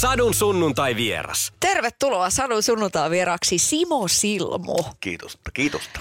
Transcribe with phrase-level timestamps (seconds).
[0.00, 1.52] Sadun sunnuntai vieras.
[1.60, 4.76] Tervetuloa Sadun sunnuntai vieraksi Simo Silmo.
[5.00, 6.00] Kiitosta, kiitosta.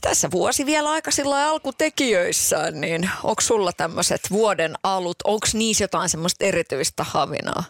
[0.00, 6.08] Tässä vuosi vielä aika sillä alkutekijöissään, niin onko sulla tämmöiset vuoden alut, onko niissä jotain
[6.08, 7.64] semmoista erityistä havinaa?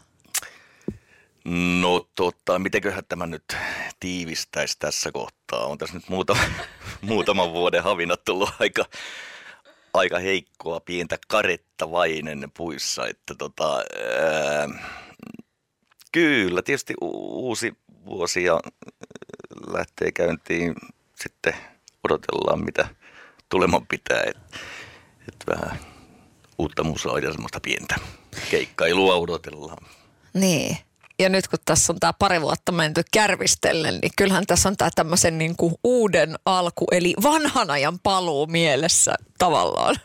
[1.80, 3.56] No tota, mitenköhän tämä nyt
[4.00, 5.66] tiivistäisi tässä kohtaa?
[5.66, 6.40] On tässä nyt muutama,
[7.02, 8.84] muutaman vuoden havinat tullut aika,
[9.94, 13.06] aika heikkoa, pientä karetta vainen puissa.
[13.06, 14.99] Että tota, ää,
[16.12, 17.72] kyllä, tietysti u- uusi
[18.06, 18.60] vuosi ja
[19.72, 20.74] lähtee käyntiin.
[21.14, 21.54] Sitten
[22.04, 22.88] odotellaan, mitä
[23.48, 24.22] tuleman pitää.
[24.26, 24.58] Että
[25.28, 25.80] et vähän
[26.58, 27.94] uutta musaa ja semmoista pientä
[28.50, 29.86] keikkailua odotellaan.
[30.34, 30.76] Niin.
[31.18, 34.90] Ja nyt kun tässä on tämä pari vuotta menty kärvistellen, niin kyllähän tässä on tämä
[34.94, 39.96] tämmöisen niin kuin uuden alku, eli vanhan ajan paluu mielessä tavallaan.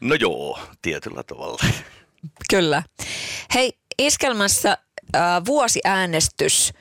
[0.00, 1.64] No joo, tietyllä tavalla.
[2.50, 2.82] Kyllä.
[3.54, 4.78] Hei, iskelmässä
[5.14, 6.72] äh, vuosiäänestys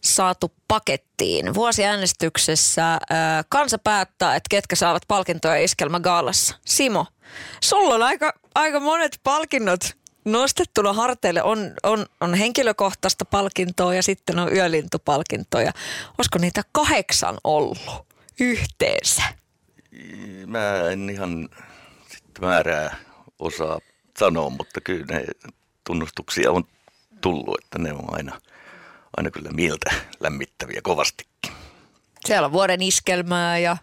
[0.00, 1.54] saatu pakettiin.
[1.54, 3.00] Vuosiäänestyksessä äh,
[3.48, 6.56] kansa päättää, että ketkä saavat palkintoja iskelmägaalassa.
[6.66, 7.06] Simo,
[7.60, 9.80] sulla on aika, aika monet palkinnot
[10.24, 11.42] nostettuna harteille.
[11.42, 15.72] On, on, on henkilökohtaista palkintoa ja sitten on yölintupalkintoja.
[16.18, 17.78] Olisiko niitä kahdeksan ollut
[18.40, 19.22] yhteensä?
[20.46, 21.48] Mä en ihan
[22.08, 22.96] sit määrää
[23.38, 23.78] osaa
[24.18, 25.24] sanoa, mutta kyllä ne
[25.86, 26.64] tunnustuksia on
[27.24, 28.40] tullut, että ne on aina,
[29.16, 31.52] aina kyllä mieltä lämmittäviä kovastikin.
[32.24, 33.76] Siellä on vuoden iskelmää ja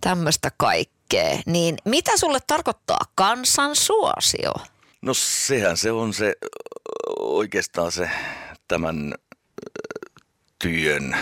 [0.00, 1.38] tämmöistä kaikkea.
[1.46, 4.52] Niin mitä sulle tarkoittaa kansan suosio?
[5.02, 6.34] No sehän se on se
[7.18, 8.10] oikeastaan se
[8.68, 9.14] tämän
[10.58, 11.16] työn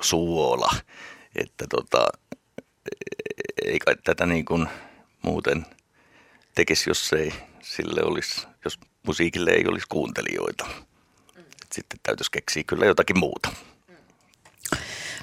[0.00, 0.70] suola,
[1.36, 2.06] että tota,
[3.64, 4.68] ei kai tätä niin kuin
[5.22, 5.66] muuten
[6.54, 10.66] tekisi, jos ei sille olisi, jos musiikille ei olisi kuuntelijoita.
[11.72, 13.48] Sitten täytyisi keksiä kyllä jotakin muuta.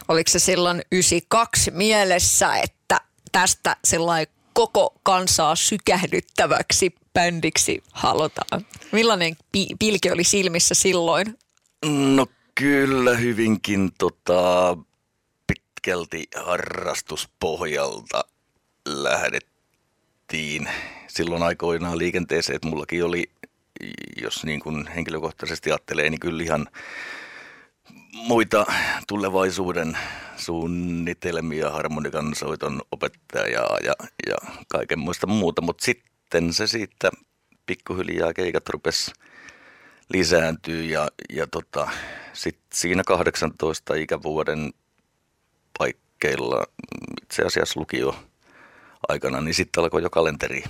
[0.07, 3.01] Oliko se silloin 92 mielessä, että
[3.31, 8.65] tästä sellainen koko kansaa sykähdyttäväksi bändiksi halutaan?
[8.91, 11.37] Millainen pi- pilki oli silmissä silloin?
[12.15, 14.77] No kyllä hyvinkin tota,
[15.47, 18.23] pitkälti harrastuspohjalta
[18.87, 20.69] lähdettiin
[21.07, 23.31] silloin aikoinaan liikenteeseen, että mullakin oli,
[24.21, 26.67] jos niin kuin henkilökohtaisesti ajattelee, niin kyllä ihan
[28.13, 28.65] muita
[29.07, 29.97] tulevaisuuden
[30.37, 33.93] suunnitelmia, harmonikan soiton opettajaa ja,
[34.27, 34.35] ja
[34.67, 37.11] kaiken muista muuta, mutta sitten se siitä
[37.65, 39.11] pikkuhiljaa keikat rupesi
[40.13, 41.89] lisääntyy ja, ja tota,
[42.33, 44.73] sit siinä 18 ikävuoden
[45.77, 46.63] paikkeilla,
[47.23, 48.15] itse asiassa lukio
[49.07, 50.63] aikana, niin sitten alkoi jo kalenteri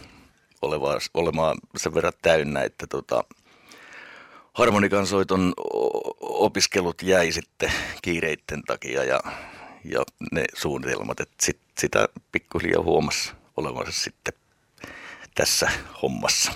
[0.62, 3.24] oleva, olemaan sen verran täynnä, että tota,
[4.54, 5.54] harmonikansoiton
[6.20, 7.72] opiskelut jäi sitten
[8.02, 9.20] kiireitten takia ja,
[9.86, 14.34] ja ne suunnitelmat, että sit, sitä pikkuhiljaa huomasi olevansa sitten
[15.36, 15.70] tässä
[16.02, 16.52] hommassa.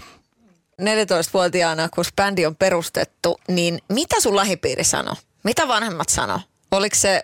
[0.82, 5.16] 14-vuotiaana, kun bändi on perustettu, niin mitä sun lähipiiri sanoi?
[5.44, 6.42] Mitä vanhemmat sano?
[6.72, 7.24] Oliko se,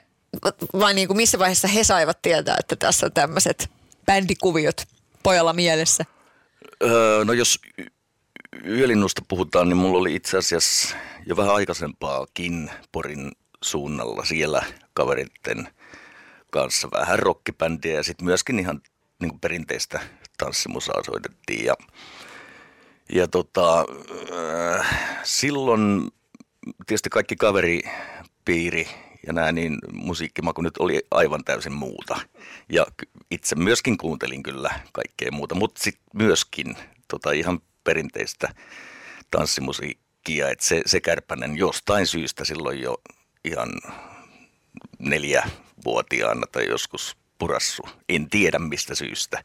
[0.79, 3.69] vai niin kuin missä vaiheessa he saivat tietää, että tässä on tämmöiset
[4.05, 4.83] bändikuviot
[5.23, 6.05] pojalla mielessä?
[6.83, 7.59] Öö, no jos
[8.65, 13.31] yölinnusta puhutaan, niin mulla oli itse asiassa jo vähän aikaisempaakin Porin
[13.63, 15.67] suunnalla siellä kaveritten
[16.51, 18.81] kanssa vähän rockibändiä ja sitten myöskin ihan
[19.19, 19.99] niin kuin perinteistä
[20.37, 21.75] tanssimusaa soitettiin ja,
[23.13, 23.85] ja tota,
[24.31, 24.83] öö,
[25.23, 26.11] silloin
[26.87, 28.87] tietysti kaikki kaveripiiri
[29.27, 32.19] ja nämä niin musiikkimaku nyt oli aivan täysin muuta.
[32.69, 32.85] Ja
[33.31, 36.75] itse myöskin kuuntelin kyllä kaikkea muuta, mutta sitten myöskin
[37.07, 38.49] tota ihan perinteistä
[39.31, 42.97] tanssimusiikkia, että se, se kärpänen jostain syystä silloin jo
[43.45, 43.69] ihan
[44.99, 49.43] neljävuotiaana tai joskus purassu, en tiedä mistä syystä.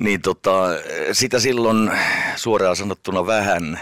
[0.00, 0.66] Niin tota,
[1.12, 1.90] sitä silloin
[2.36, 3.80] suoraan sanottuna vähän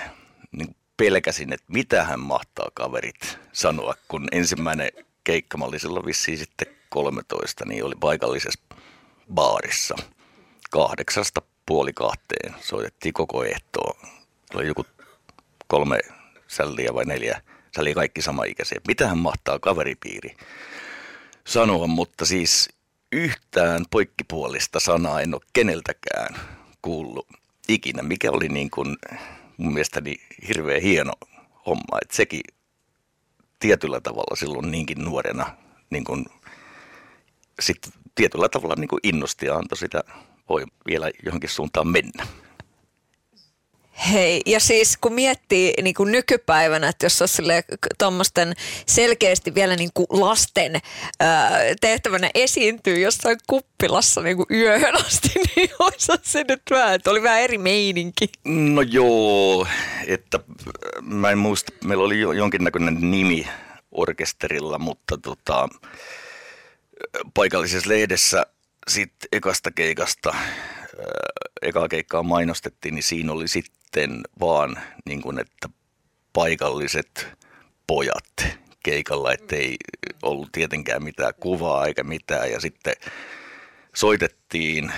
[0.52, 4.90] niin pelkäsin, että mitähän mahtaa kaverit sanoa, kun ensimmäinen
[5.24, 8.60] keikka, mä olin silloin vissiin sitten 13, niin oli paikallisessa
[9.34, 9.96] baarissa
[10.70, 12.54] kahdeksasta puoli kahteen.
[12.60, 14.08] Soitettiin koko ehtoon.
[14.54, 14.86] Oli joku
[15.66, 16.00] kolme
[16.48, 17.42] sälliä vai neljä
[17.74, 18.80] Se oli kaikki samaikäisiä.
[18.88, 20.36] Mitähän mahtaa kaveripiiri
[21.46, 22.68] sanoa, mutta siis
[23.12, 26.34] yhtään poikkipuolista sanaa en ole keneltäkään
[26.82, 27.26] kuullut
[27.68, 28.96] ikinä, mikä oli niin kuin
[29.58, 30.16] mun mielestäni
[30.48, 31.12] hirveän hieno
[31.66, 31.98] homma.
[32.02, 32.40] Että sekin
[33.58, 35.56] tietyllä tavalla silloin niinkin nuorena
[35.90, 36.24] niin kuin
[37.60, 37.78] sit
[38.14, 40.04] tietyllä tavalla niin kuin innosti ja antoi sitä
[40.48, 42.26] voi vielä johonkin suuntaan mennä.
[44.12, 47.42] Hei, ja siis kun miettii niin kuin nykypäivänä, että jos olisi
[47.98, 48.54] tuommoisten
[48.86, 50.80] selkeästi vielä niin kuin lasten
[51.20, 57.10] ää, tehtävänä esiintyy jossain kuppilassa niin kuin yöhön asti, niin olisi se nyt vähän, että
[57.10, 58.28] oli vähän eri meininki.
[58.44, 59.66] No joo,
[60.06, 60.40] että
[61.02, 63.48] mä en muista, meillä oli jonkinnäköinen nimi
[63.92, 65.68] orkesterilla, mutta tota,
[67.34, 68.46] paikallisessa lehdessä
[68.88, 70.34] sitten ekasta keikasta,
[71.62, 73.77] ekaa keikkaa mainostettiin, niin siinä oli sitten
[74.40, 75.68] vaan niin kuin, että
[76.32, 77.28] paikalliset
[77.86, 79.76] pojat keikalla, ettei
[80.22, 82.50] ollut tietenkään mitään kuvaa eikä mitään.
[82.50, 82.94] Ja sitten
[83.94, 84.92] soitettiin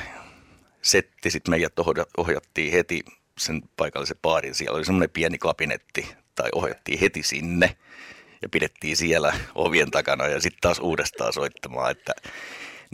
[0.83, 1.73] setti, sitten meidät
[2.17, 3.05] ohjattiin heti
[3.39, 4.55] sen paikallisen baarin.
[4.55, 7.77] Siellä oli semmoinen pieni kabinetti, tai ohjattiin heti sinne
[8.43, 12.13] ja pidettiin siellä ovien takana ja sitten taas uudestaan soittamaan, että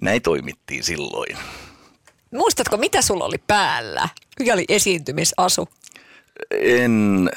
[0.03, 1.37] näin toimittiin silloin.
[2.31, 4.09] Muistatko, mitä sulla oli päällä?
[4.39, 5.69] Mikä oli esiintymisasu?
[6.51, 7.31] En,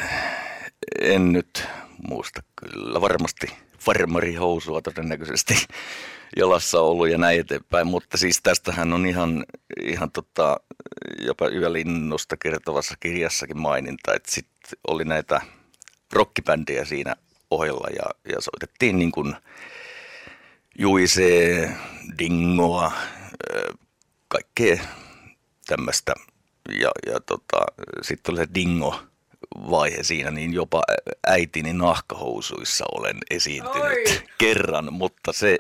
[1.02, 1.68] en nyt
[2.10, 3.02] muista kyllä.
[3.02, 3.48] Varmasti
[3.80, 5.54] farmarihousua todennäköisesti
[6.38, 7.88] jalassa ollut ja näin eteenpäin.
[7.88, 9.46] Mutta siis tästähän on ihan,
[9.84, 10.60] ihan tota,
[11.20, 15.42] jopa yölinnusta kertovassa kirjassakin maininta, että sitten oli näitä
[16.14, 17.16] rockibändejä siinä
[17.52, 19.36] ohella ja, ja soitettiin niin kuin
[20.80, 21.76] Juisee,
[22.20, 22.92] Dingoa,
[24.28, 24.78] kaikkea
[25.68, 26.14] tämmöistä.
[26.82, 27.58] Ja, ja tota,
[28.02, 29.00] sitten oli se Dingo
[29.72, 30.84] vaihe siinä, niin jopa
[31.28, 34.22] äitini nahkahousuissa olen esiintynyt Oi.
[34.38, 35.58] kerran, mutta se,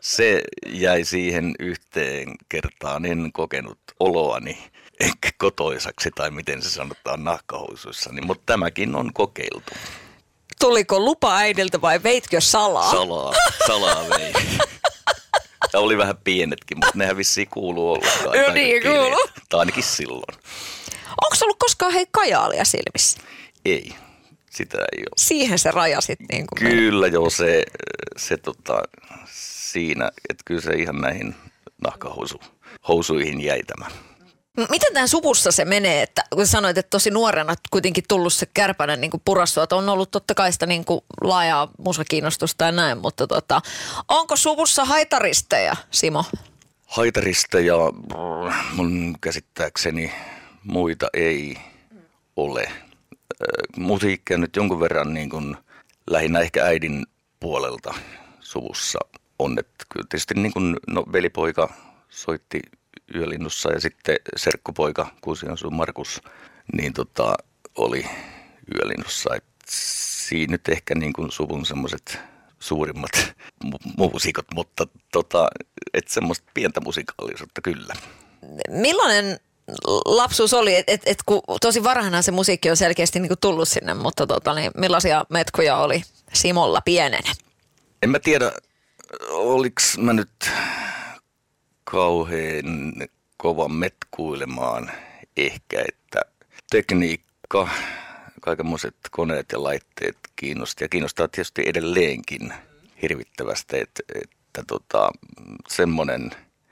[0.00, 3.06] se jäi siihen yhteen kertaan.
[3.06, 4.58] En kokenut oloani
[5.00, 9.72] ehkä kotoisaksi tai miten se sanotaan nahkahousuissa, niin, mutta tämäkin on kokeiltu.
[10.60, 12.90] Tuliko lupa äidiltä vai veitkö salaa?
[12.90, 13.32] Salaa,
[13.66, 14.32] salaa vei.
[15.74, 18.36] Ja oli vähän pienetkin, mutta nehän vissiin kuuluu olla.
[18.36, 19.28] Joo niin, kuuluu.
[19.48, 20.34] Tai ainakin silloin.
[21.08, 23.20] Onko ollut koskaan hei kajaalia silmissä?
[23.64, 23.94] Ei,
[24.50, 25.14] sitä ei ole.
[25.16, 27.64] Siihen se rajasit niin kuin Kyllä joo, se,
[28.16, 28.82] se tota,
[29.32, 31.34] siinä, että kyllä se ihan näihin
[31.84, 33.86] nahkahousuihin jäi tämä.
[34.56, 39.00] Miten tämän suvussa se menee, että kun sanoit, että tosi nuorena kuitenkin tullut se kärpänen
[39.00, 43.26] niin purastua, että on ollut totta kai sitä niin kuin laajaa musakiinnostusta ja näin, mutta
[43.26, 43.60] tota,
[44.08, 46.24] onko suvussa haitaristeja, Simo?
[46.86, 47.76] Haitaristeja
[48.72, 50.12] mun käsittääkseni
[50.64, 51.56] muita ei
[52.36, 52.72] ole.
[53.76, 55.56] Musiikkia nyt jonkun verran niin kuin
[56.10, 57.06] lähinnä ehkä äidin
[57.40, 57.94] puolelta
[58.40, 58.98] suvussa
[59.38, 61.72] on, että kyllä tietysti niin kuin, no, velipoika
[62.08, 62.60] soitti
[63.14, 66.20] Yölinnussa ja sitten serkkupoika Kuusionsuun Markus
[66.72, 67.34] niin tota,
[67.76, 68.06] oli
[68.74, 69.34] Yölinnussa.
[69.36, 72.18] Et siinä nyt ehkä niin kuin suvun semmoiset
[72.58, 73.10] suurimmat
[73.64, 75.48] mu- muusikot, mutta tota,
[75.94, 77.94] et semmoista pientä musikaalisuutta kyllä.
[78.68, 79.40] Millainen
[80.04, 83.68] lapsuus oli, että et, et, kun tosi varhaina se musiikki on selkeästi niin kuin tullut
[83.68, 86.02] sinne, mutta tota, niin millaisia metkuja oli
[86.32, 87.32] Simolla pienenä?
[88.02, 88.52] En mä tiedä,
[89.30, 90.30] oliko mä nyt
[91.94, 92.92] kauhean
[93.36, 94.90] kova metkuilemaan
[95.36, 96.20] ehkä, että
[96.70, 97.68] tekniikka,
[98.40, 102.54] kaikenmoiset koneet ja laitteet kiinnosti ja kiinnostaa tietysti edelleenkin
[103.02, 105.10] hirvittävästi, että, että tota,
[105.68, 106.30] semmoinen,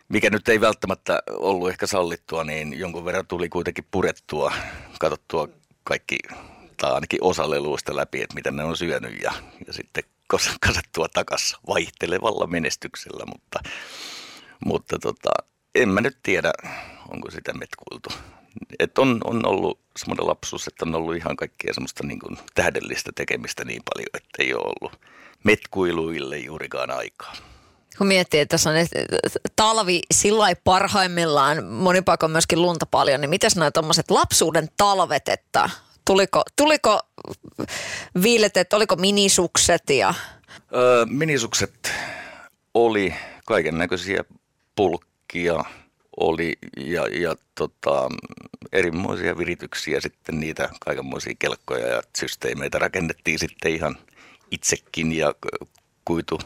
[0.09, 4.53] mikä nyt ei välttämättä ollut ehkä sallittua, niin jonkun verran tuli kuitenkin purettua,
[5.01, 5.49] katsottua
[5.85, 6.19] kaikki
[6.77, 9.33] tai ainakin osa leluista läpi, että miten ne on syönyt ja,
[9.67, 10.05] ja sitten
[10.61, 13.71] kasattua takas vaihtelevalla menestyksellä, mutta
[14.65, 15.31] mutta tota,
[15.75, 16.53] en mä nyt tiedä,
[17.09, 18.11] onko sitä metkuiltu.
[18.79, 23.11] Et on, on ollut semmoinen lapsuus, että on ollut ihan kaikkea semmoista niin kuin tähdellistä
[23.15, 25.01] tekemistä niin paljon, että ei ole ollut
[25.45, 27.33] metkuiluille juurikaan aikaa.
[27.99, 28.77] Kun miettii, että tässä on
[29.57, 35.29] talvi sillä parhaimmillaan, moni paikka on myöskin lunta paljon, niin miten nämä tuommoiset lapsuuden talvet,
[35.29, 35.71] että
[36.05, 37.01] tuliko, tuliko
[38.23, 40.15] viiletet, oliko minisukset ja...
[40.75, 41.93] Öö, minisukset
[42.75, 43.15] oli
[43.47, 44.25] kaiken näköisiä
[44.77, 45.65] pulkkia
[46.17, 48.09] oli ja, ja tota,
[48.73, 53.99] erimoisia virityksiä sitten niitä kaikenmoisia kelkkoja ja systeemeitä rakennettiin sitten ihan
[54.51, 55.35] itsekin ja
[56.05, 56.41] kuitu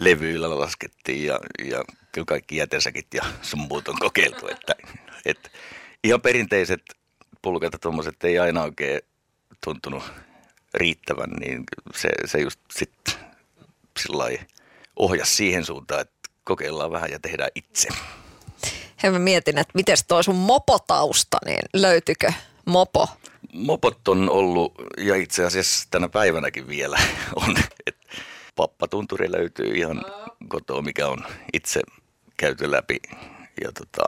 [0.00, 4.74] levyillä laskettiin ja, ja kyllä kaikki jätesäkit ja sun muut on kokeiltu, että,
[5.24, 5.50] että
[6.04, 6.82] ihan perinteiset
[7.42, 9.00] pulkat ja tuommoiset ei aina oikein
[9.64, 10.02] tuntunut
[10.74, 11.64] riittävän, niin
[11.94, 13.14] se, se just sitten
[14.00, 14.24] sillä
[14.96, 16.17] ohjasi siihen suuntaan, että
[16.48, 17.88] kokeillaan vähän ja tehdään itse.
[19.02, 22.32] Hei mä mietin, että miten toi sun mopotausta, niin löytyykö
[22.66, 23.08] mopo?
[23.52, 26.98] Mopot on ollut, ja itse asiassa tänä päivänäkin vielä
[27.46, 28.06] on, että
[28.56, 30.04] pappatunturi löytyy ihan
[30.48, 31.18] kotoa, mikä on
[31.52, 31.80] itse
[32.36, 32.96] käyty läpi
[33.64, 34.04] ja tota,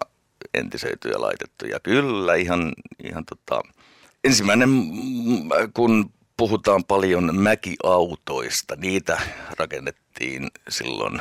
[0.54, 1.66] entisöity ja laitettu.
[1.66, 2.72] Ja kyllä ihan,
[3.04, 3.62] ihan tota,
[4.24, 4.70] ensimmäinen,
[5.74, 9.20] kun puhutaan paljon mäkiautoista, niitä
[9.58, 11.20] rakennettiin silloin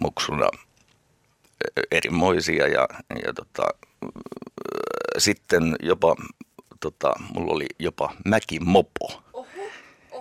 [0.00, 0.48] muksuna
[1.90, 2.88] erimoisia ja,
[3.24, 3.62] ja tota,
[5.18, 6.16] sitten jopa,
[6.80, 9.22] tota, mulla oli jopa mäkimopo,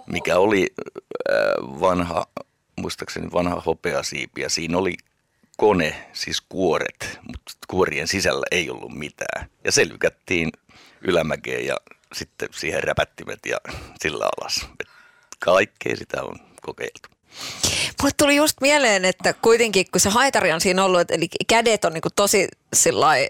[0.08, 0.74] mikä oli
[1.60, 2.26] vanha,
[2.76, 4.94] muistaakseni vanha hopeasiipi ja siinä oli
[5.58, 9.50] kone, siis kuoret, mutta kuorien sisällä ei ollut mitään.
[9.64, 10.50] Ja se lykättiin
[11.02, 11.78] ylämäkeen ja
[12.14, 13.58] sitten siihen räpättimet ja
[14.00, 14.68] sillä alas.
[15.40, 17.15] kaikkea sitä on kokeiltu.
[18.02, 21.94] Mulle tuli just mieleen, että kuitenkin kun se haitari on siinä ollut, eli kädet on
[21.94, 23.30] niin kuin tosi sillai,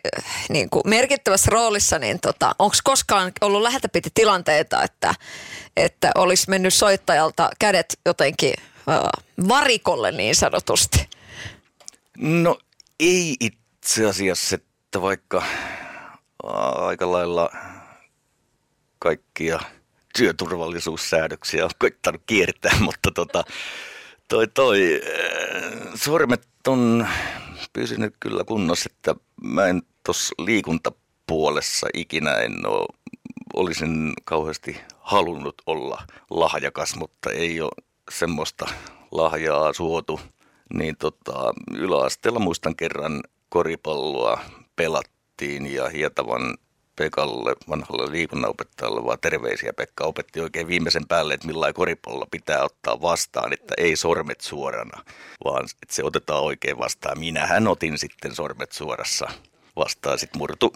[0.49, 5.15] niin kuin merkittävässä roolissa, niin tota, onko koskaan ollut lähetäpiti tilanteita, että,
[5.77, 11.09] että olisi mennyt soittajalta kädet jotenkin uh, varikolle niin sanotusti?
[12.17, 12.57] No
[12.99, 15.43] ei itse asiassa, että vaikka
[16.75, 17.49] aika lailla
[18.99, 19.59] kaikkia
[20.17, 23.43] työturvallisuussäädöksiä on koittanut kiertää, mutta tota,
[24.27, 25.01] toi, toi,
[25.95, 27.07] sormet on
[27.73, 32.87] pysynyt kyllä kunnossa, että mä en tuossa liikuntapuolessa ikinä en ole,
[33.53, 37.71] olisin kauheasti halunnut olla lahjakas, mutta ei ole
[38.11, 38.65] semmoista
[39.11, 40.19] lahjaa suotu.
[40.73, 44.39] Niin tota, yläasteella muistan kerran koripalloa
[44.75, 46.57] pelattiin ja Hietavan
[46.95, 49.73] Pekalle, vanhalle liikunnanopettajalle, vaan terveisiä.
[49.73, 55.03] Pekka opetti oikein viimeisen päälle, että millä koripallo pitää ottaa vastaan, että ei sormet suorana,
[55.43, 57.19] vaan että se otetaan oikein vastaan.
[57.19, 59.27] Minähän otin sitten sormet suorassa
[59.75, 60.19] vastaan.
[60.19, 60.73] Sitten murtu,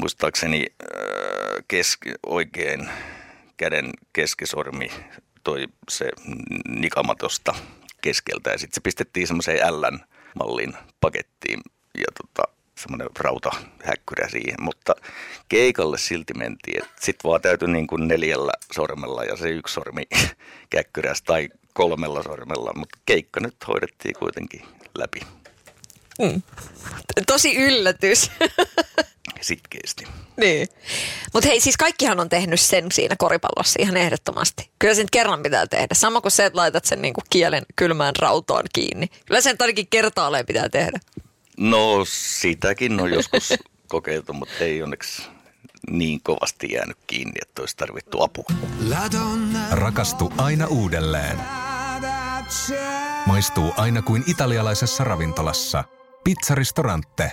[0.00, 2.90] muistaakseni äh, keski, oikein
[3.56, 4.90] käden keskisormi
[5.44, 6.10] toi se
[6.68, 7.54] nikamatosta
[8.00, 11.60] keskeltä ja sitten se pistettiin semmoiseen L-mallin pakettiin
[11.98, 14.94] ja tota, semmoinen rautahäkkyrä siihen, mutta
[15.48, 16.82] keikalle silti mentiin.
[17.00, 20.02] Sitten vaan täytyi niin kuin neljällä sormella ja se yksi sormi
[20.70, 24.62] käkkyrässä tai kolmella sormella, mutta keikka nyt hoidettiin kuitenkin
[24.98, 25.20] läpi.
[26.18, 26.42] Mm.
[27.26, 28.30] Tosi yllätys.
[29.40, 30.04] Sitkeästi.
[30.36, 30.68] Niin.
[31.32, 34.70] Mutta hei, siis kaikkihan on tehnyt sen siinä koripallossa ihan ehdottomasti.
[34.78, 35.94] Kyllä sen kerran pitää tehdä.
[35.94, 39.06] Sama kuin se, että laitat sen niinku kielen kylmään rautoon kiinni.
[39.26, 40.98] Kyllä sen ainakin kertaalleen pitää tehdä.
[41.58, 43.54] No sitäkin on joskus
[43.88, 45.22] kokeiltu, mutta ei onneksi
[45.90, 48.44] niin kovasti jäänyt kiinni, että olisi tarvittu apua.
[49.70, 51.38] Rakastu aina uudelleen.
[53.26, 55.84] Maistuu aina kuin italialaisessa ravintolassa.
[56.24, 57.32] Pizzaristorante.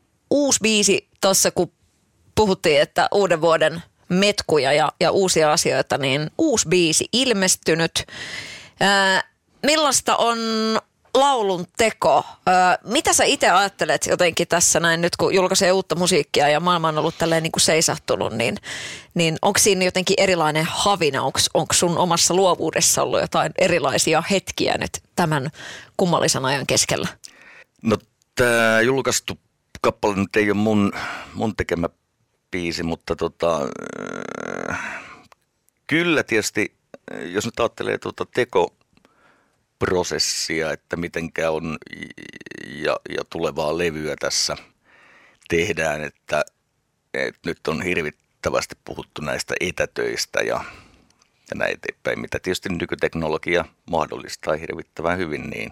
[0.31, 1.71] uusi biisi tuossa, kun
[2.35, 8.05] puhuttiin, että uuden vuoden metkuja ja, ja uusia asioita, niin uusi biisi ilmestynyt.
[8.79, 9.23] Ää,
[9.63, 10.37] millaista on
[11.13, 12.25] laulun teko?
[12.45, 16.87] Ää, mitä sä itse ajattelet jotenkin tässä näin nyt, kun julkaisee uutta musiikkia ja maailma
[16.87, 18.57] on ollut tälleen niin kuin seisahtunut, niin,
[19.13, 21.23] niin onko siinä jotenkin erilainen havina?
[21.53, 25.49] Onko sun omassa luovuudessa ollut jotain erilaisia hetkiä nyt tämän
[25.97, 27.07] kummallisen ajan keskellä?
[27.81, 27.97] No
[28.35, 29.37] tämä julkaistu
[29.81, 30.91] kappale nyt ei ole mun,
[31.33, 31.89] mun tekemä
[32.51, 33.59] biisi, mutta tota,
[34.69, 35.01] äh,
[35.87, 36.75] kyllä tietysti,
[37.25, 41.77] jos nyt ajattelee tuota tekoprosessia, että mitenkä on
[42.67, 44.57] ja, ja tulevaa levyä tässä
[45.49, 46.45] tehdään, että,
[47.13, 50.63] että nyt on hirvittävästi puhuttu näistä etätöistä ja,
[51.49, 55.71] ja näin eteenpäin, mitä tietysti nykyteknologia mahdollistaa hirvittävän hyvin, niin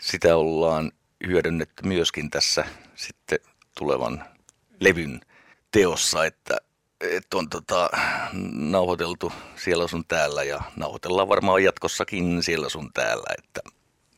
[0.00, 0.92] sitä ollaan
[1.26, 2.64] hyödynnetty myöskin tässä
[2.94, 3.38] sitten
[3.78, 4.24] tulevan
[4.80, 5.20] levyn
[5.70, 6.56] teossa, että,
[7.00, 7.90] että on tota,
[8.52, 13.60] nauhoiteltu siellä sun täällä ja nauhoitellaan varmaan jatkossakin siellä sun täällä, että,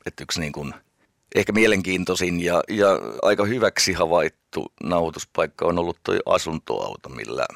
[0.07, 0.75] että yksi niin kuin
[1.35, 2.89] ehkä mielenkiintoisin ja, ja
[3.23, 7.47] aika hyväksi havaittu nauhoituspaikka on ollut tuo asuntoauto, millä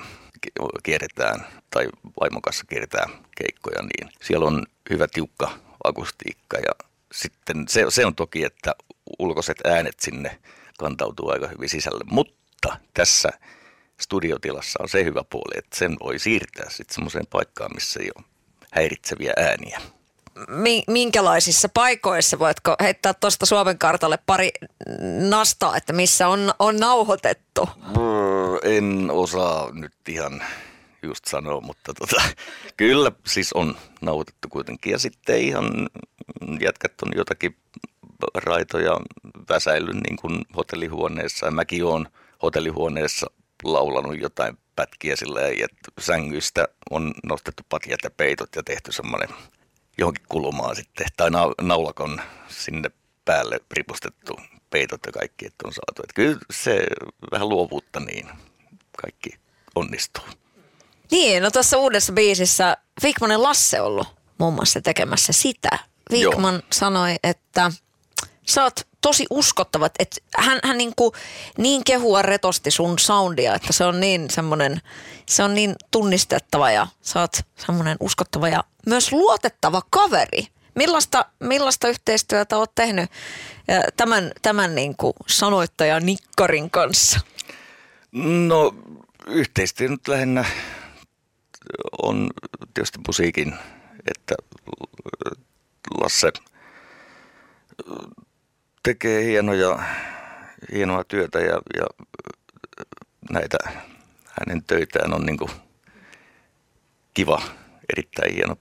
[0.82, 1.88] kierretään tai
[2.20, 5.50] vaimon kanssa kierretään keikkoja, niin siellä on hyvä tiukka
[5.84, 8.74] akustiikka ja sitten se, se on toki, että
[9.18, 10.38] ulkoiset äänet sinne
[10.78, 13.28] kantautuu aika hyvin sisälle, mutta tässä
[14.00, 18.24] studiotilassa on se hyvä puoli, että sen voi siirtää sitten semmoiseen paikkaan, missä ei ole
[18.72, 19.80] häiritseviä ääniä.
[20.86, 24.50] Minkälaisissa paikoissa voitko heittää tuosta Suomen kartalle pari
[25.28, 27.68] nastaa, että missä on, on nauhoitettu?
[28.62, 30.42] En osaa nyt ihan
[31.02, 32.22] just sanoa, mutta tota,
[32.76, 34.92] kyllä siis on nauhoitettu kuitenkin.
[34.92, 35.88] Ja sitten ihan
[36.60, 37.56] jätkät on jotakin
[38.34, 38.96] raitoja
[39.48, 41.46] väsäillyt niin kuin hotellihuoneessa.
[41.46, 42.08] Ja mäkin olen
[42.42, 43.26] hotellihuoneessa
[43.64, 49.28] laulanut jotain pätkiä sillä että sängyistä on nostettu patjat ja peitot ja tehty semmoinen
[49.98, 52.90] johonkin kulumaan sitten, tai naulakon sinne
[53.24, 56.02] päälle ripustettu peitot ja kaikki, että on saatu.
[56.02, 56.86] Että kyllä se
[57.32, 58.28] vähän luovuutta niin
[59.02, 59.30] kaikki
[59.74, 60.24] onnistuu.
[61.10, 64.08] Niin, no tuossa uudessa biisissä Vikmanen Lasse ollut
[64.38, 65.78] muun muassa tekemässä sitä.
[66.10, 67.72] Vikman sanoi, että
[68.48, 71.12] sä oot tosi uskottava, että hän, hän niin, kuin,
[71.58, 74.80] niin kehua retosti sun soundia, että se on niin semmoinen,
[75.26, 77.36] se on niin tunnistettava ja sä oot
[77.66, 80.46] semmoinen uskottava ja myös luotettava kaveri.
[80.74, 83.10] Millaista, millaista yhteistyötä oot tehnyt
[83.96, 87.20] tämän, tämän niin kuin sanoittaja Nikkarin kanssa?
[88.12, 88.74] No
[89.26, 90.44] yhteistyö nyt lähinnä
[92.02, 92.30] on
[92.74, 93.54] tietysti musiikin,
[94.06, 94.34] että
[96.00, 96.32] Lasse
[98.82, 99.78] tekee hienoja,
[100.72, 102.06] hienoa työtä ja, ja
[103.30, 103.58] näitä
[104.40, 105.38] hänen töitään on niin
[107.14, 107.42] kiva,
[107.92, 108.56] erittäin hieno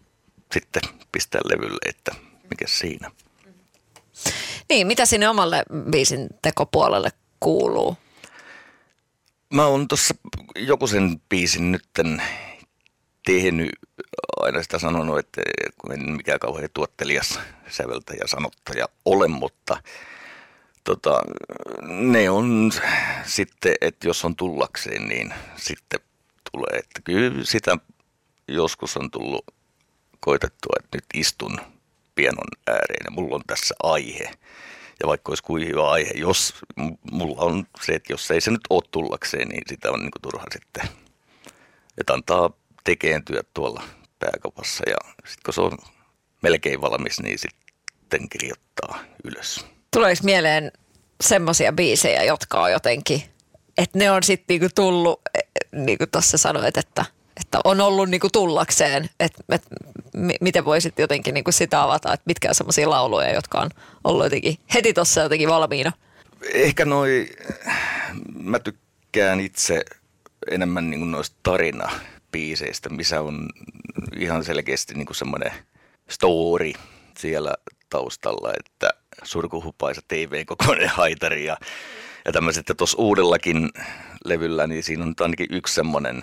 [0.54, 0.82] sitten
[1.12, 2.12] pistää levylle, että
[2.50, 3.12] mikä siinä.
[4.70, 7.10] Niin, mitä sinne omalle biisin tekopuolelle
[7.40, 7.98] kuuluu?
[9.54, 10.16] Mä oon tuossa
[10.56, 12.22] joku sen biisin nytten
[13.26, 13.70] tehnyt,
[14.40, 15.42] aina sitä sanonut, että
[15.94, 17.40] en mikään kauhean tuottelias
[17.70, 19.78] säveltäjä sanottaja ole, mutta
[20.84, 21.22] tota,
[21.88, 22.72] ne on
[23.26, 26.00] sitten, että jos on tullakseen, niin sitten
[26.52, 26.80] tulee.
[26.80, 27.78] Että kyllä sitä
[28.48, 29.46] joskus on tullut
[30.20, 31.60] koitettua, että nyt istun
[32.16, 34.32] pienon ääreen ja mulla on tässä aihe.
[35.00, 36.54] Ja vaikka olisi kuin hyvä aihe, jos
[37.12, 40.22] mulla on se, että jos ei se nyt ole tullakseen, niin sitä on niin kuin
[40.22, 40.88] turha sitten.
[41.98, 42.50] Että antaa
[42.88, 43.84] tekeen työt tuolla
[44.20, 45.78] pääkopassa ja sitten kun se on
[46.42, 49.66] melkein valmis, niin sitten kirjoittaa ylös.
[49.94, 50.72] Tuleeko mieleen
[51.22, 53.24] semmoisia biisejä, jotka on jotenkin,
[53.78, 55.40] että ne on sitten niinku tullut, e,
[55.72, 57.06] niin kuin tuossa sanoit, että,
[57.40, 59.64] että on ollut niinku tullakseen, että et,
[60.42, 63.70] miten voisit jotenkin niinku sitä avata, että mitkä on semmoisia lauluja, jotka on
[64.04, 65.92] ollut jotenkin heti tuossa jotenkin valmiina?
[66.54, 67.30] Ehkä noi,
[68.40, 69.86] mä tykkään itse
[70.52, 71.90] enemmän niinku noista tarina
[72.32, 73.50] biiseistä, missä on
[74.20, 75.52] ihan selkeästi niinku semmoinen
[76.10, 76.72] story
[77.18, 77.54] siellä
[77.90, 78.90] taustalla, että
[79.24, 81.58] surkuhupaisa TV-kokoinen haitari ja,
[82.26, 82.70] ja tämmöiset.
[82.70, 83.70] Ja tuossa uudellakin
[84.26, 86.22] levyllä, niin siinä on ainakin yksi semmoinen,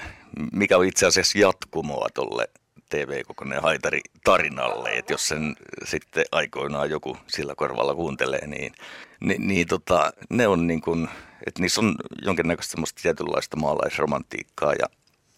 [0.52, 2.48] mikä on itse asiassa jatkumoa tolle
[2.90, 8.72] TV-kokoinen haitari tarinalle, että jos sen sitten aikoinaan joku sillä korvalla kuuntelee, niin,
[9.20, 11.08] niin, niin tota, ne on niin kuin,
[11.46, 14.86] että niissä on jonkinnäköistä semmoista tietynlaista maalaisromantiikkaa ja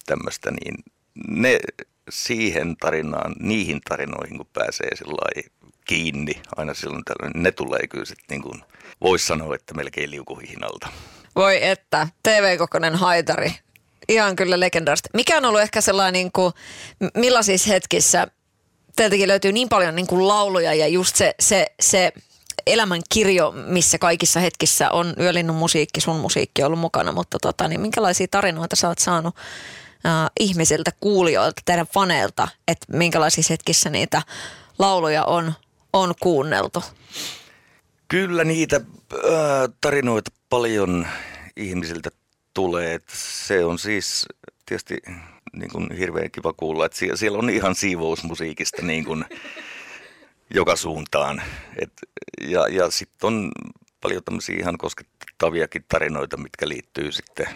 [0.06, 0.74] tämmöistä, niin
[1.28, 1.58] ne
[2.10, 4.90] siihen tarinaan, niihin tarinoihin, kun pääsee
[5.84, 8.62] kiinni aina silloin tällöin, ne tulee kyllä sitten niin kuin,
[9.00, 10.88] voisi sanoa, että melkein liukuhihnalta.
[11.36, 13.52] Voi että, TV-kokoinen haitari.
[14.08, 15.08] Ihan kyllä legendaarista.
[15.14, 16.52] Mikä on ollut ehkä sellainen, niin kuin,
[17.14, 18.26] millaisissa hetkissä
[18.96, 22.12] teiltäkin löytyy niin paljon niin kuin lauluja ja just se, se, se
[22.66, 27.80] elämän kirjo, missä kaikissa hetkissä on Yölinnun musiikki, sun musiikki ollut mukana, mutta tota, niin
[27.80, 29.34] minkälaisia tarinoita sä oot saanut
[30.40, 34.22] ihmisiltä, kuulijoilta, teidän faneilta, että minkälaisissa hetkissä niitä
[34.78, 35.52] lauluja on,
[35.92, 36.82] on kuunneltu?
[38.08, 39.20] Kyllä niitä äh,
[39.80, 41.06] tarinoita paljon
[41.56, 42.10] ihmisiltä
[42.54, 42.94] tulee.
[42.94, 43.08] Et
[43.46, 44.26] se on siis
[44.66, 44.98] tietysti
[45.52, 49.24] niin kuin hirveän kiva kuulla, että siellä, siellä on ihan siivousmusiikista niin kuin
[50.54, 51.42] joka suuntaan.
[51.78, 51.92] Et,
[52.48, 53.52] ja ja sitten on
[54.00, 57.46] paljon tämmöisiä ihan koskettaviakin tarinoita, mitkä liittyy sitten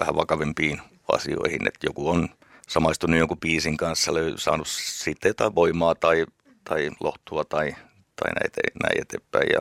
[0.00, 0.80] vähän vakavimpiin
[1.12, 2.28] asioihin, että joku on
[2.68, 6.26] samaistunut jonkun biisin kanssa, saanut siitä jotain voimaa tai,
[6.64, 7.74] tai lohtua tai,
[8.16, 8.50] tai näin,
[8.82, 9.48] näin eteenpäin.
[9.52, 9.60] Ja,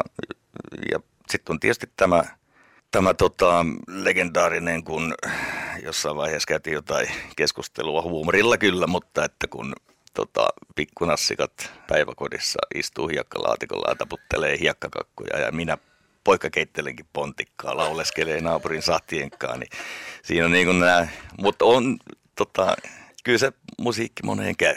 [0.92, 1.00] ja
[1.30, 2.24] sitten on tietysti tämä,
[2.92, 5.14] tämä tota, legendaarinen, kun
[5.84, 9.74] jossain vaiheessa käytiin jotain keskustelua huumorilla kyllä, mutta että kun
[10.14, 15.78] tota, pikkunassikat päiväkodissa istuu hiekkalaatikolla ja taputtelee hiekkakakkuja ja minä
[16.24, 19.70] poika keittelenkin pontikkaa, lauleskelee naapurin sahtienkaan, niin
[20.24, 21.08] siinä on niin kuin nämä,
[21.38, 21.98] mutta on
[22.36, 22.76] tota,
[23.24, 24.76] kyllä se musiikki moneen käy.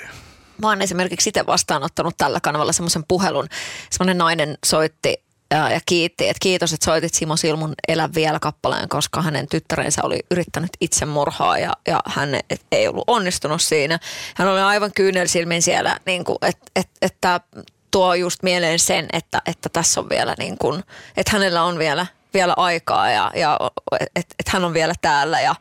[0.62, 3.48] Mä oon esimerkiksi itse vastaanottanut tällä kanavalla semmoisen puhelun.
[3.90, 9.22] Semmoinen nainen soitti ja, kiitti, että kiitos, että soitit Simo Silmun Elä vielä kappaleen, koska
[9.22, 13.98] hänen tyttärensä oli yrittänyt itsemurhaa ja, ja hän et, ei ollut onnistunut siinä.
[14.37, 17.40] Hän oli aivan kyynelsilmin siellä, niin kuin, et, et, että
[17.94, 20.83] tuo just mieleen sen, että, että tässä on vielä niin kuin,
[21.16, 23.59] että hänellä on vielä, vielä aikaa ja, ja
[24.16, 25.54] että et hän on vielä täällä ja,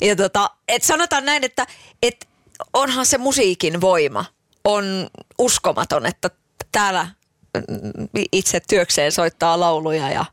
[0.00, 1.66] ja tota, et sanotaan näin, että
[2.02, 2.28] et
[2.72, 4.24] onhan se musiikin voima
[4.64, 4.84] on
[5.38, 6.30] uskomaton, että
[6.72, 7.08] täällä
[8.32, 10.24] itse työkseen soittaa lauluja ja,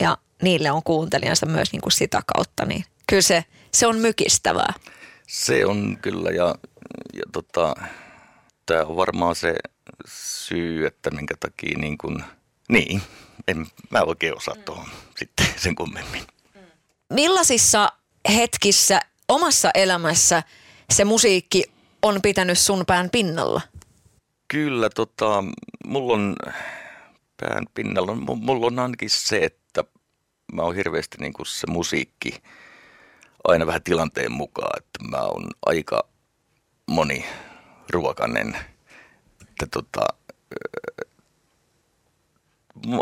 [0.00, 4.74] ja niille on kuuntelijansa myös niin kuin sitä kautta, niin kyllä se, se on mykistävää.
[5.26, 6.54] Se on kyllä ja,
[7.14, 7.74] ja tota,
[8.66, 9.54] tämä on varmaan se
[10.06, 12.24] syy, että minkä takia niin kuin,
[12.68, 13.02] niin,
[13.48, 16.22] en mä oikein osaa tuohon sitten sen kummemmin.
[17.12, 17.92] Millaisissa
[18.34, 20.42] hetkissä omassa elämässä
[20.90, 21.64] se musiikki
[22.02, 23.60] on pitänyt sun pään pinnalla?
[24.48, 25.44] Kyllä, tota,
[25.86, 26.36] mulla on
[27.40, 29.84] pään pinnalla, mulla on ainakin se, että
[30.52, 32.42] mä oon hirveästi niin kuin se musiikki
[33.48, 36.08] aina vähän tilanteen mukaan, että mä oon aika
[36.90, 37.24] moni
[37.90, 38.56] ruokanen,
[39.42, 40.06] että tota,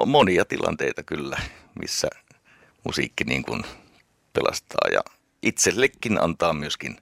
[0.06, 1.38] monia tilanteita kyllä,
[1.80, 2.08] missä
[2.84, 3.62] musiikki niin kuin
[4.32, 5.00] pelastaa ja
[5.42, 6.96] itsellekin antaa myöskin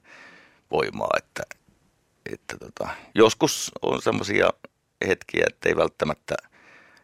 [0.70, 1.42] voimaa, että
[2.32, 4.50] että tota, joskus on semmoisia
[5.06, 6.34] hetkiä, että ei välttämättä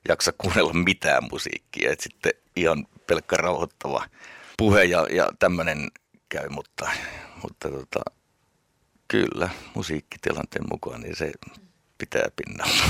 [0.08, 1.92] jaksa kuunnella mitään musiikkia.
[1.92, 4.04] Että sitten ihan pelkkä rauhoittava
[4.56, 5.90] puhe ja, ja tämmöinen
[6.28, 6.90] käy, mutta,
[7.42, 8.00] mutta tota,
[9.08, 11.32] kyllä musiikkitilanteen mukaan niin se
[11.98, 12.84] pitää pinnalla.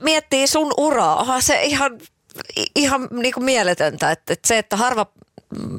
[0.00, 2.00] Miettii sun uraa, onhan se ihan,
[2.74, 5.06] ihan niin kuin mieletöntä, että, että se, että harva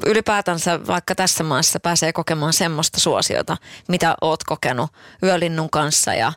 [0.06, 3.56] ylipäätänsä vaikka tässä maassa pääsee kokemaan semmoista suosiota,
[3.88, 4.90] mitä oot kokenut
[5.22, 6.32] yölinnun kanssa ja,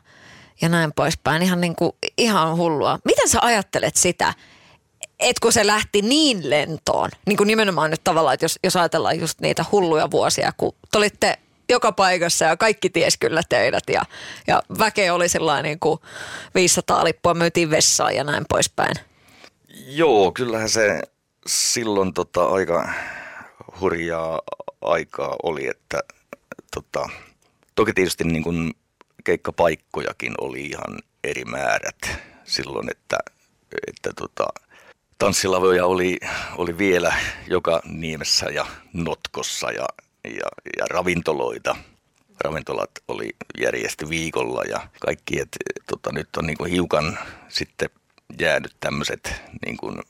[0.60, 1.42] ja näin poispäin.
[1.42, 2.98] Ihan, niin kuin, ihan hullua.
[3.04, 4.34] Miten sä ajattelet sitä,
[5.18, 9.20] että kun se lähti niin lentoon, niin kuin nimenomaan nyt tavallaan, että jos, jos ajatellaan
[9.20, 14.02] just niitä hulluja vuosia, kun te olitte joka paikassa ja kaikki ties kyllä teidät ja,
[14.46, 16.00] ja väkeä oli sellainen niin kuin
[16.54, 18.94] 500 lippua myytiin vessaan ja näin poispäin.
[19.86, 21.02] Joo, kyllähän se
[21.46, 22.88] silloin tota, aika
[23.80, 24.40] hurjaa
[24.80, 26.00] aikaa oli, että
[26.74, 27.08] tota,
[27.74, 28.74] toki tietysti niin kuin
[29.24, 31.98] keikkapaikkojakin oli ihan eri määrät
[32.44, 33.18] silloin, että,
[33.88, 34.46] että tota,
[35.18, 36.18] tanssilavoja oli,
[36.56, 37.14] oli vielä
[37.46, 39.86] joka niemessä ja notkossa ja,
[40.26, 41.76] ja, ja ravintoloita.
[42.44, 45.56] Ravintolat oli järjesty viikolla ja kaikki, että
[45.90, 47.90] tota, nyt on niin kuin hiukan sitten
[48.40, 50.02] jäänyt tämmöiset niin kuin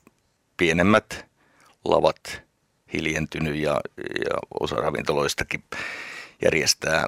[0.57, 1.27] pienemmät
[1.85, 2.43] lavat
[2.93, 5.65] hiljentynyt ja, ja osa ravintoloistakin
[6.43, 7.07] järjestää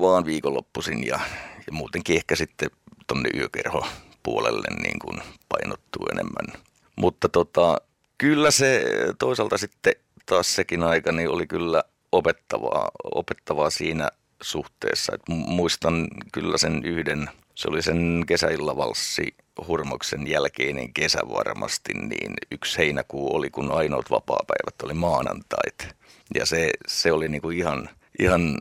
[0.00, 1.20] vaan viikonloppuisin ja,
[1.66, 2.70] ja muutenkin ehkä sitten
[3.06, 6.62] tuonne yökerhopuolelle niin kuin painottuu enemmän.
[6.96, 7.80] Mutta tota,
[8.18, 8.84] kyllä se
[9.18, 9.94] toisaalta sitten
[10.26, 14.10] taas sekin aika niin oli kyllä opettavaa, opettavaa siinä
[14.42, 15.14] suhteessa.
[15.14, 19.34] Et muistan kyllä sen yhden, se oli sen kesäillavalssi
[19.66, 25.88] hurmoksen jälkeinen kesä varmasti, niin yksi heinäkuu oli, kun ainoat vapaapäivät oli maanantait.
[26.34, 28.58] Ja se, se oli niinku ihan, ihan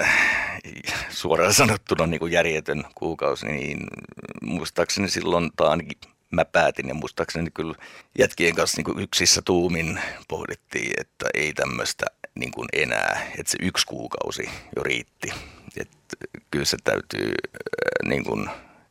[0.00, 0.08] äh,
[1.08, 3.86] suoraan sanottuna niin kuin järjetön kuukausi, niin
[4.42, 5.98] muistaakseni silloin, tai ainakin
[6.30, 7.74] mä päätin ja muistaakseni kyllä
[8.18, 12.06] jätkien kanssa niin kuin yksissä tuumin pohdittiin, että ei tämmöistä
[12.38, 15.32] niin kuin enää, että se yksi kuukausi jo riitti.
[15.76, 16.16] Että
[16.50, 18.50] kyllä se täytyy äh, niin kuin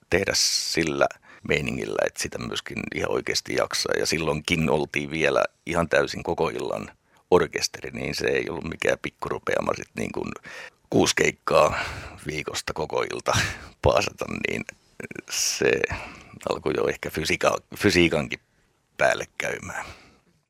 [0.09, 1.07] tehdä sillä–
[1.47, 3.95] meiningillä, että sitä myöskin ihan oikeasti jaksaa.
[3.99, 6.91] Ja silloinkin oltiin vielä ihan täysin koko illan
[7.31, 10.31] orkesteri, niin se ei ollut mikään pikkurupeama sitten niin kuin
[10.89, 11.79] kuusi keikkaa
[12.27, 13.33] viikosta koko ilta
[13.81, 14.65] paasata, niin
[15.31, 15.71] se
[16.49, 18.39] alkoi jo ehkä fysiika, fysiikankin
[18.97, 19.85] päälle käymään.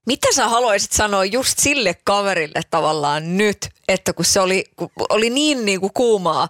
[0.05, 5.29] Mitä sä haluaisit sanoa just sille kaverille tavallaan nyt, että kun se oli, kun oli
[5.29, 6.49] niin, niin kuin kuumaa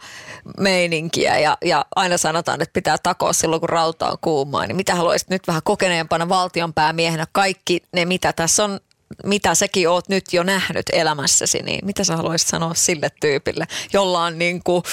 [0.58, 4.96] meininkiä ja, ja aina sanotaan, että pitää takoa silloin, kun rauta on kuumaa, niin mitä
[4.96, 8.80] haluaisit nyt vähän kokeneempana valtionpäämiehenä kaikki ne, mitä tässä on,
[9.24, 14.24] mitä sekin oot nyt jo nähnyt elämässäsi, niin mitä sä haluaisit sanoa sille tyypille, jolla
[14.24, 14.84] on niin kuin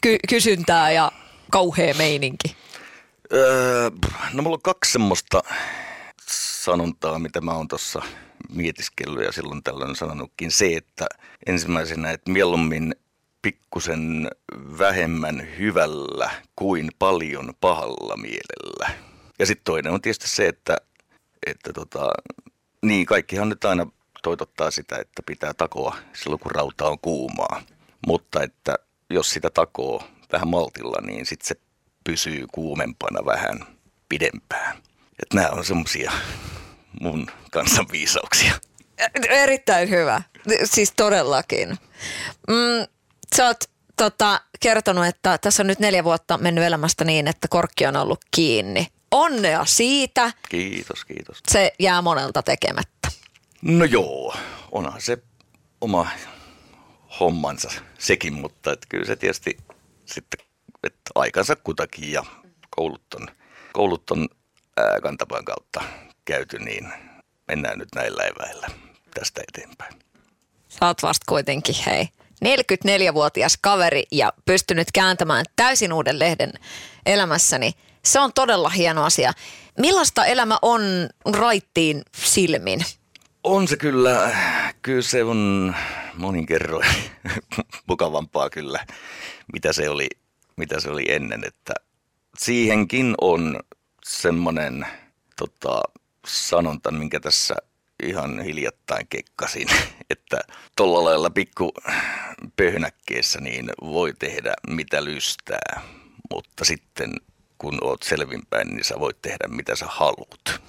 [0.00, 1.12] ky- kysyntää ja
[1.50, 2.56] kauhea meininki?
[3.32, 3.90] Öö,
[4.32, 5.42] no mulla on kaksi semmoista
[6.66, 8.02] sanontaa, mitä mä oon tuossa
[8.54, 11.06] mietiskellyt ja silloin tällöin sanonutkin, se, että
[11.46, 12.94] ensimmäisenä, että mieluummin
[13.42, 14.30] pikkusen
[14.78, 18.90] vähemmän hyvällä kuin paljon pahalla mielellä.
[19.38, 20.76] Ja sitten toinen on tietysti se, että,
[21.46, 22.10] että tota,
[22.82, 23.86] niin kaikkihan nyt aina
[24.22, 27.62] toitottaa sitä, että pitää takoa silloin kun rauta on kuumaa.
[28.06, 28.74] mutta että
[29.10, 30.02] jos sitä takoo
[30.32, 31.54] vähän maltilla, niin sitten se
[32.04, 33.66] pysyy kuumempana vähän
[34.08, 34.76] pidempään.
[35.22, 36.12] Että nämä on semmoisia
[37.00, 38.52] mun kansanviisauksia.
[39.28, 40.22] Erittäin hyvä.
[40.64, 41.68] Siis todellakin.
[42.48, 42.86] Mm,
[43.36, 43.64] sä oot
[43.96, 48.20] tota, kertonut, että tässä on nyt neljä vuotta mennyt elämästä niin, että korkki on ollut
[48.30, 48.86] kiinni.
[49.10, 50.32] Onnea siitä.
[50.48, 51.42] Kiitos, kiitos.
[51.48, 53.08] Se jää monelta tekemättä.
[53.62, 54.36] No joo,
[54.72, 55.18] onhan se
[55.80, 56.06] oma
[57.20, 59.56] hommansa sekin, mutta et kyllä se tietysti
[60.06, 60.46] sitten,
[60.84, 62.24] että aikansa kutakin ja
[62.70, 63.28] koulut on,
[63.72, 64.28] koulut on
[64.76, 65.80] ää, kantapään kautta
[66.24, 66.92] käyty, niin
[67.48, 68.66] mennään nyt näillä eväillä
[69.14, 69.92] tästä eteenpäin.
[70.68, 72.08] Sä oot vasta kuitenkin, hei,
[72.44, 76.52] 44-vuotias kaveri ja pystynyt kääntämään täysin uuden lehden
[77.06, 77.72] elämässäni.
[78.04, 79.32] Se on todella hieno asia.
[79.78, 80.82] Millaista elämä on
[81.32, 82.80] raittiin silmin?
[83.44, 84.36] On se kyllä,
[84.82, 85.74] kyllä se on
[86.14, 86.88] monin kerroin
[87.88, 88.86] mukavampaa kyllä,
[89.52, 90.08] mitä se oli,
[90.56, 91.74] mitä se oli ennen, että
[92.38, 93.60] siihenkin on
[94.06, 94.86] semmoinen
[95.36, 95.82] tota,
[96.26, 97.54] sanonta, minkä tässä
[98.02, 99.68] ihan hiljattain kekkasin,
[100.10, 100.40] että
[100.76, 101.72] tuolla lailla pikku
[102.56, 105.80] pöhnäkkeessä niin voi tehdä mitä lystää,
[106.30, 107.12] mutta sitten
[107.58, 110.60] kun oot selvinpäin, niin sä voit tehdä mitä sä haluat.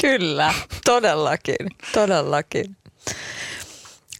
[0.00, 1.56] Kyllä, todellakin,
[1.92, 2.76] todellakin.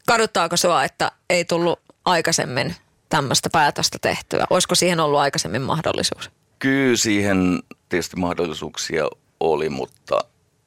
[0.07, 2.77] Kaduttaako sua, että ei tullut aikaisemmin
[3.09, 4.47] tämmöistä päätöstä tehtyä?
[4.51, 6.31] Olisiko siihen ollut aikaisemmin mahdollisuus?
[6.59, 7.63] Kyllä siihen
[7.95, 9.09] tietysti mahdollisuuksia
[9.41, 10.21] oli, mutta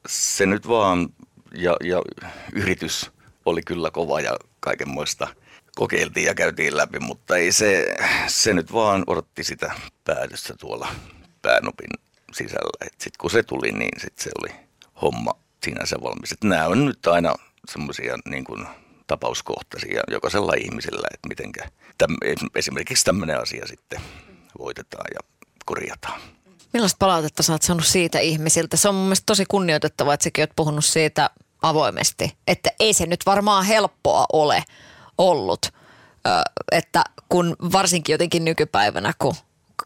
[0.08, 1.10] se nyt vaan
[1.56, 2.02] ja, ja
[2.54, 3.12] yritys
[3.46, 5.28] oli kyllä kova ja kaikenmoista
[5.76, 7.96] kokeiltiin ja käytiin läpi, mutta ei se,
[8.28, 9.72] se nyt vaan odotti sitä
[10.04, 10.88] päätöstä tuolla
[11.42, 11.90] päänopin
[12.34, 12.86] sisällä.
[12.92, 14.56] Sitten kun se tuli, niin sit se oli
[15.02, 15.32] homma
[15.64, 16.32] sinänsä valmis.
[16.32, 17.36] Et nämä on nyt aina
[17.72, 18.68] semmoisia niin kuin
[19.08, 22.16] tapauskohtaisia jokaisella ihmisellä, että mitenkä täm,
[22.56, 24.02] esimerkiksi tämmöinen asia sitten
[24.60, 25.20] voitetaan ja
[25.66, 26.37] korjataan.
[26.74, 28.78] Millaista palautetta sä oot saanut siitä ihmisiltä?
[28.78, 31.30] Se on mun mielestä tosi kunnioitettavaa, että säkin oot puhunut siitä
[31.62, 32.38] avoimesti.
[32.48, 34.64] Että ei se nyt varmaan helppoa ole
[35.18, 35.66] ollut.
[36.72, 39.36] että kun varsinkin jotenkin nykypäivänä, kun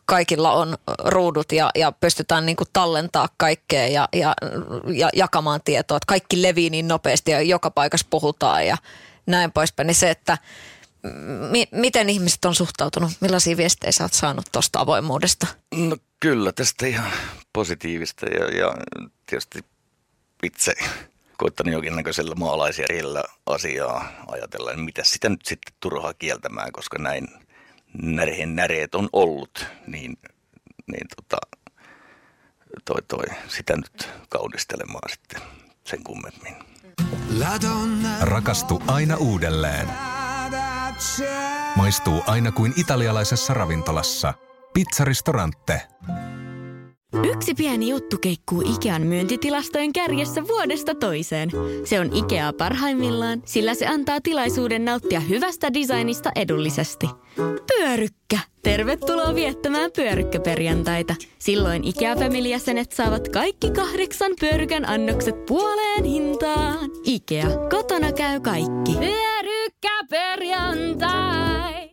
[0.06, 4.34] kaikilla on ruudut ja, ja pystytään niin tallentaa kaikkea ja, ja,
[4.88, 8.78] ja jakamaan tietoa, että kaikki levii niin nopeasti ja joka paikassa puhutaan ja
[9.26, 10.38] näin poispäin, niin se, että
[11.52, 15.48] mi- miten ihmiset on suhtautunut, millaisia viestejä sä oot saanut tuosta avoimuudesta?
[15.76, 17.12] No kyllä, tästä ihan
[17.54, 18.76] positiivista ja, ja
[19.26, 19.66] tietysti
[20.44, 20.74] itse
[21.38, 27.28] koittanut jonkinnäköisellä maalaisjärjellä asiaa ajatella, niin mitä sitä nyt sitten turhaa kieltämään, koska näin
[28.02, 30.18] näreen näreet on ollut, niin,
[30.92, 31.38] niin tota,
[32.86, 35.42] toi, toi, sitä nyt kaunistelemaan sitten
[35.84, 36.56] sen kummemmin.
[38.22, 39.88] Rakastu aina uudelleen.
[41.76, 44.34] Maistuu aina kuin italialaisessa ravintolassa.
[44.74, 45.82] Pizzaristorante.
[47.34, 51.50] Yksi pieni juttu keikkuu Ikean myyntitilastojen kärjessä vuodesta toiseen.
[51.86, 57.10] Se on Ikea parhaimmillaan, sillä se antaa tilaisuuden nauttia hyvästä designista edullisesti.
[57.68, 58.40] Pyörykkä!
[58.64, 61.16] Tervetuloa viettämään pyörykkäperjantaita.
[61.40, 66.90] Silloin Ikea Family-jäsenet saavat kaikki kahdeksan pyörykän annokset puoleen hintaan.
[67.04, 68.92] Ikea, kotona käy kaikki.
[69.82, 71.92] Pyörykkäperjantai!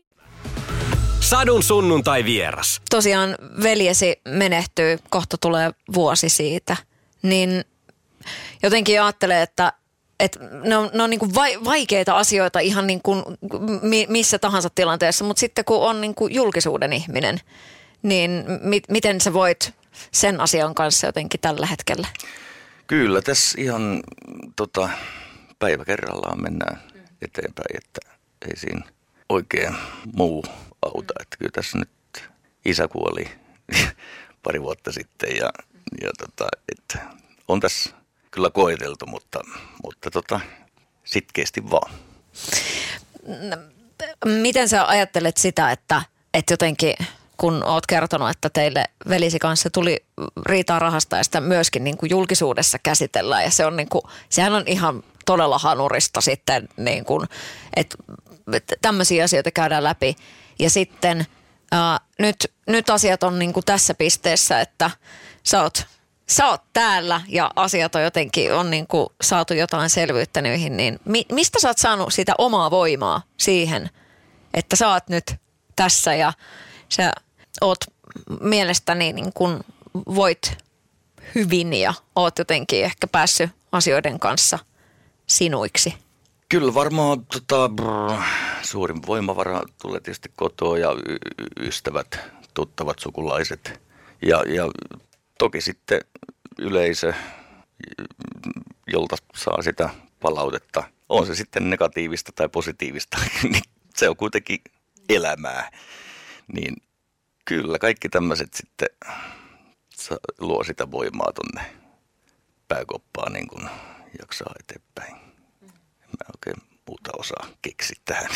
[1.20, 2.80] Sadun sunnuntai vieras.
[2.90, 6.76] Tosiaan veljesi menehtyy, kohta tulee vuosi siitä,
[7.22, 7.64] niin
[8.62, 9.72] jotenkin ajattelee, että
[10.20, 13.22] että ne on, ne on niin kuin vaikeita asioita ihan niin kuin
[14.08, 17.40] missä tahansa tilanteessa, mutta sitten kun on niin kuin julkisuuden ihminen,
[18.02, 19.74] niin mi, miten sä voit
[20.12, 22.08] sen asian kanssa jotenkin tällä hetkellä?
[22.86, 24.02] Kyllä, tässä ihan
[24.56, 24.88] tota,
[25.58, 26.87] päivä kerrallaan mennään
[27.22, 28.00] eteenpäin, että
[28.48, 28.86] ei siinä
[29.28, 29.76] oikein
[30.12, 30.44] muu
[30.82, 31.14] auta.
[31.20, 32.30] Että kyllä tässä nyt
[32.64, 33.28] isä kuoli
[34.42, 35.52] pari vuotta sitten ja,
[36.02, 36.98] ja tota, että
[37.48, 37.90] on tässä
[38.30, 39.40] kyllä koeteltu, mutta,
[39.84, 40.40] mutta tota,
[41.04, 41.92] sitkeästi vaan.
[44.24, 46.02] Miten sä ajattelet sitä, että,
[46.34, 46.94] että jotenkin
[47.36, 50.04] kun oot kertonut, että teille velisi kanssa tuli
[50.46, 54.54] riitaa rahasta ja sitä myöskin niin kuin julkisuudessa käsitellään ja se on niin kuin, sehän
[54.54, 57.28] on ihan todella hanurista sitten, niin kuin,
[57.76, 57.96] että,
[58.52, 60.16] että tämmöisiä asioita käydään läpi.
[60.58, 61.26] Ja sitten
[61.72, 64.90] ää, nyt, nyt asiat on niin kuin tässä pisteessä, että
[65.42, 65.86] sä oot
[66.28, 71.00] sä oot täällä ja asiat on jotenkin, on niin kuin saatu jotain selvyyttä niihin, niin
[71.04, 73.90] mi, mistä sä oot saanut sitä omaa voimaa siihen,
[74.54, 75.34] että sä oot nyt
[75.76, 76.32] tässä ja
[76.88, 77.12] sä
[77.60, 77.78] oot
[78.40, 79.60] mielestäni niin kuin
[79.94, 80.58] voit
[81.34, 84.58] hyvin ja oot jotenkin ehkä päässyt asioiden kanssa
[85.28, 85.94] sinuiksi?
[86.48, 88.22] Kyllä varmaan tota, brr,
[88.62, 92.18] suurin voimavara tulee tietysti kotoa ja y- ystävät,
[92.54, 93.80] tuttavat, sukulaiset.
[94.22, 94.70] Ja, ja
[95.38, 96.00] toki sitten
[96.58, 97.12] yleisö,
[98.86, 100.82] jolta saa sitä palautetta.
[101.08, 103.62] On se sitten negatiivista tai positiivista, niin
[103.94, 104.58] se on kuitenkin
[105.08, 105.70] elämää.
[106.52, 106.76] Niin
[107.44, 108.88] kyllä kaikki tämmöiset sitten
[110.38, 111.70] luo sitä voimaa tonne
[112.68, 113.68] pääkoppaan niin kuin
[114.20, 115.16] jaksaa eteenpäin.
[116.02, 118.30] En mä oikein muuta osaa keksiä tähän,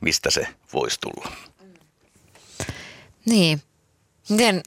[0.00, 1.32] mistä se voisi tulla.
[3.26, 3.62] Niin.
[4.28, 4.62] Miten,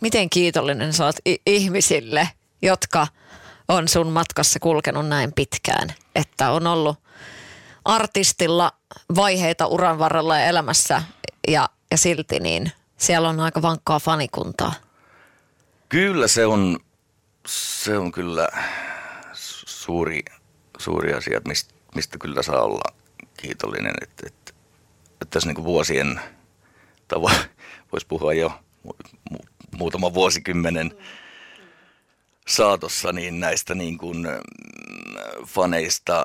[0.00, 2.28] miten kiitollinen sä oot ihmisille,
[2.62, 3.06] jotka
[3.68, 6.98] on sun matkassa kulkenut näin pitkään, että on ollut
[7.84, 8.72] artistilla
[9.16, 11.02] vaiheita uran varrella ja elämässä
[11.48, 14.72] ja, ja silti niin siellä on aika vankkaa fanikuntaa.
[15.88, 16.78] Kyllä se on,
[17.46, 18.48] se on kyllä
[19.86, 20.24] suuri,
[20.78, 22.94] suuri asia, mistä, mistä kyllä saa olla
[23.36, 23.94] kiitollinen.
[24.02, 24.52] Että, että,
[25.12, 26.20] että tässä niin vuosien,
[27.08, 27.20] tai
[27.92, 29.38] voisi puhua jo mu,
[29.78, 30.90] muutaman vuosikymmenen
[32.48, 36.24] saatossa, niin näistä niin kuin mm, faneista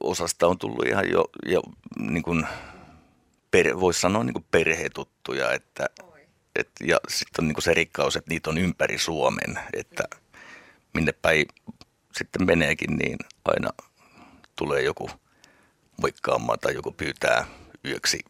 [0.00, 1.62] osasta on tullut ihan jo, jo
[1.98, 2.46] niin kuin
[3.50, 5.86] per, voisi sanoa niin kuin perhetuttuja, että,
[6.56, 10.04] et, ja sitten on niin kuin se rikkaus, että niitä on ympäri Suomen, että
[10.94, 11.46] minne päin
[12.16, 13.70] sitten meneekin, niin aina
[14.56, 15.10] tulee joku
[15.96, 17.46] moikkaamaan tai joku pyytää
[17.84, 18.20] yöksi,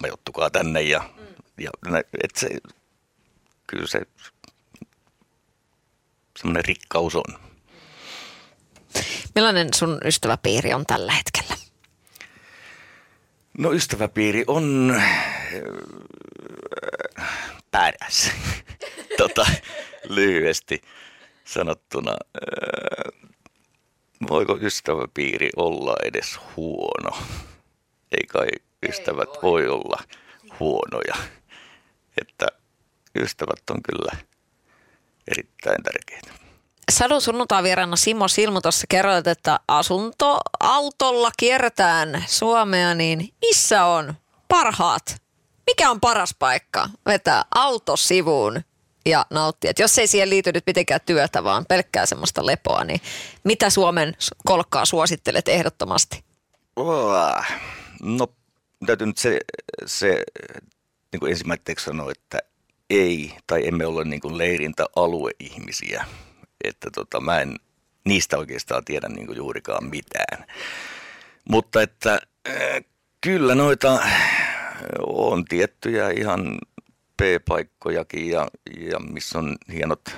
[0.00, 1.10] majoittukaa tänne ja,
[1.58, 1.70] ja
[2.24, 2.48] et se,
[3.66, 4.00] kyllä se
[6.38, 7.38] semmoinen rikkaus on.
[9.34, 11.54] Millainen sun ystäväpiiri on tällä hetkellä?
[13.58, 14.94] No ystäväpiiri on
[17.70, 18.30] paras,
[19.18, 19.46] tota,
[20.08, 20.82] lyhyesti
[21.52, 22.12] sanottuna.
[24.28, 27.16] Voiko ystäväpiiri olla edes huono?
[28.12, 28.48] Ei kai
[28.88, 29.42] ystävät Ei voi.
[29.42, 29.98] voi olla
[30.60, 31.14] huonoja.
[32.20, 32.46] Että
[33.18, 34.16] ystävät on kyllä
[35.28, 36.40] erittäin tärkeitä.
[36.92, 44.14] Sadun sunnuntai vieraana Simo Silmu tuossa kerroit, että asuntoautolla kierretään Suomea, niin missä on
[44.48, 45.22] parhaat?
[45.66, 48.60] Mikä on paras paikka vetää auto sivuun
[49.10, 49.70] ja nauttia?
[49.70, 53.00] Et jos ei siihen liity nyt mitenkään työtä, vaan pelkkää semmoista lepoa, niin
[53.44, 56.24] mitä Suomen kolkkaa suosittelet ehdottomasti?
[58.02, 58.26] No
[58.86, 59.40] täytyy nyt se,
[59.86, 60.22] se
[61.12, 62.38] niin kuin ensimmäiseksi sanoa, että
[62.90, 66.04] ei, tai emme ole niin kuin leirintäalueihmisiä
[66.64, 67.56] että tota, mä en
[68.04, 70.46] niistä oikeastaan tiedä niin kuin juurikaan mitään.
[71.50, 72.84] Mutta että äh,
[73.20, 74.00] kyllä noita
[75.06, 76.58] on tiettyjä ihan
[77.20, 78.48] P-paikkojakin ja,
[78.90, 80.16] ja missä on hienot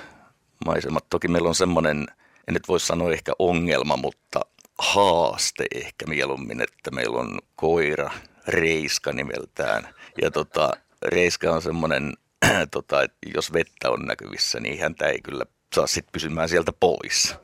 [0.65, 1.05] maisemat.
[1.09, 2.07] Toki meillä on semmoinen,
[2.47, 4.41] en nyt voi sanoa ehkä ongelma, mutta
[4.79, 8.11] haaste ehkä mieluummin, että meillä on koira,
[8.47, 9.87] Reiska nimeltään.
[10.21, 12.13] Ja tota, Reiska on semmoinen,
[12.71, 17.35] tota, että jos vettä on näkyvissä, niin häntä ei kyllä saa sit pysymään sieltä pois.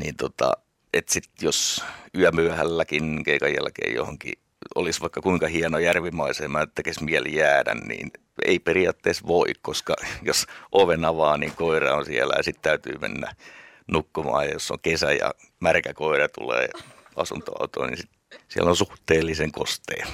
[0.00, 0.52] Niin tota,
[0.92, 1.84] että sit jos
[2.18, 4.32] yömyöhälläkin keikan jälkeen johonkin
[4.74, 8.10] olisi vaikka kuinka hieno järvimaisema, että tekisi mieli jäädä, niin
[8.44, 13.34] ei periaatteessa voi, koska jos oven avaa, niin koira on siellä ja sitten täytyy mennä
[13.86, 14.46] nukkumaan.
[14.46, 16.68] Ja jos on kesä ja märkä koira tulee
[17.16, 18.10] asuntoautoon, niin sit
[18.48, 20.06] siellä on suhteellisen kostea.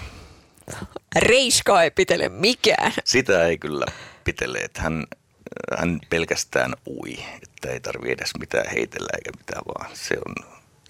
[1.16, 2.92] Reiska ei pitele mikään.
[3.04, 3.86] Sitä ei kyllä
[4.24, 5.04] pitele, että hän,
[5.78, 10.34] hän pelkästään ui, että ei tarvi edes mitään heitellä eikä mitään, vaan se on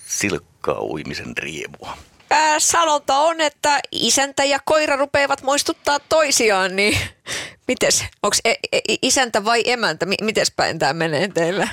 [0.07, 1.97] silkkaa uimisen riemua.
[2.31, 6.99] Ää, sanonta on, että isäntä ja koira rupeavat muistuttaa toisiaan, niin
[7.69, 11.69] mites, onko e- e- isäntä vai emäntä, M- mites päin tämä menee teillä?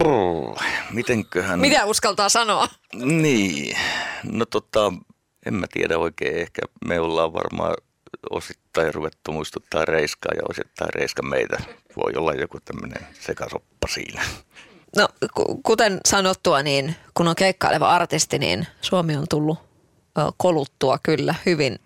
[0.00, 1.60] Brr, mitenköhän...
[1.60, 2.68] Mitä uskaltaa sanoa?
[2.94, 3.76] Niin,
[4.22, 4.92] no tota,
[5.46, 7.74] en mä tiedä oikein, ehkä me ollaan varmaan
[8.30, 11.56] osittain ruvettu muistuttaa Reiskaa ja osittain Reiska meitä.
[11.96, 14.22] Voi olla joku tämmöinen sekasoppa siinä.
[14.96, 15.08] No
[15.62, 19.58] kuten sanottua, niin kun on keikkaileva artisti, niin Suomi on tullut
[20.36, 21.78] koluttua kyllä hyvin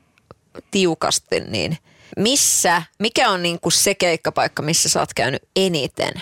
[0.71, 1.79] tiukasti, niin
[2.17, 6.13] missä, mikä on niin kuin se keikkapaikka, missä sä oot käynyt eniten?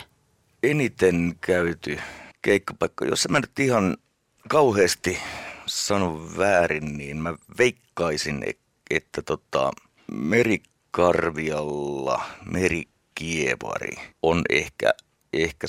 [0.63, 1.99] Eniten käyty
[2.43, 3.97] keikkapaikka, jos mä nyt ihan
[4.49, 5.19] kauheasti
[5.67, 8.45] sanon väärin, niin mä veikkaisin,
[8.91, 9.73] että tota,
[10.13, 14.95] Merikarvialla Merikievari on ehkä,
[15.33, 15.67] ehkä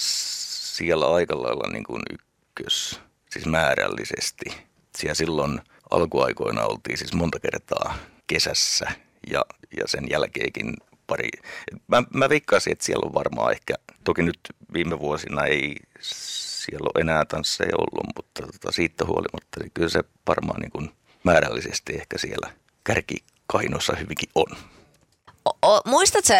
[0.80, 4.46] siellä aika lailla niin kuin ykkös, siis määrällisesti.
[4.98, 7.96] Siellä silloin alkuaikoina oltiin siis monta kertaa
[8.28, 8.92] kesässä
[9.32, 9.46] ja,
[9.78, 10.74] ja sen jälkeenkin
[11.08, 11.30] pari.
[11.88, 13.74] Mä, mä veikkaisin, että siellä on varmaan ehkä,
[14.04, 14.40] toki nyt
[14.74, 20.04] viime vuosina ei siellä ole enää tansseja ollut, mutta tota, siitä huolimatta, niin kyllä se
[20.28, 20.90] varmaan niin kuin
[21.24, 22.52] määrällisesti ehkä siellä
[22.84, 24.58] kärkikainossa hyvinkin on.
[25.66, 26.34] O, muistatko,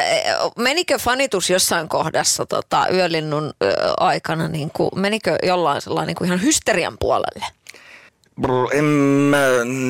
[0.58, 6.28] menikö fanitus jossain kohdassa tota, yölinnun ö, aikana, niin kuin, menikö jollain sellainen niin kuin
[6.28, 7.46] ihan hysterian puolelle?
[8.42, 9.38] Brr, en mä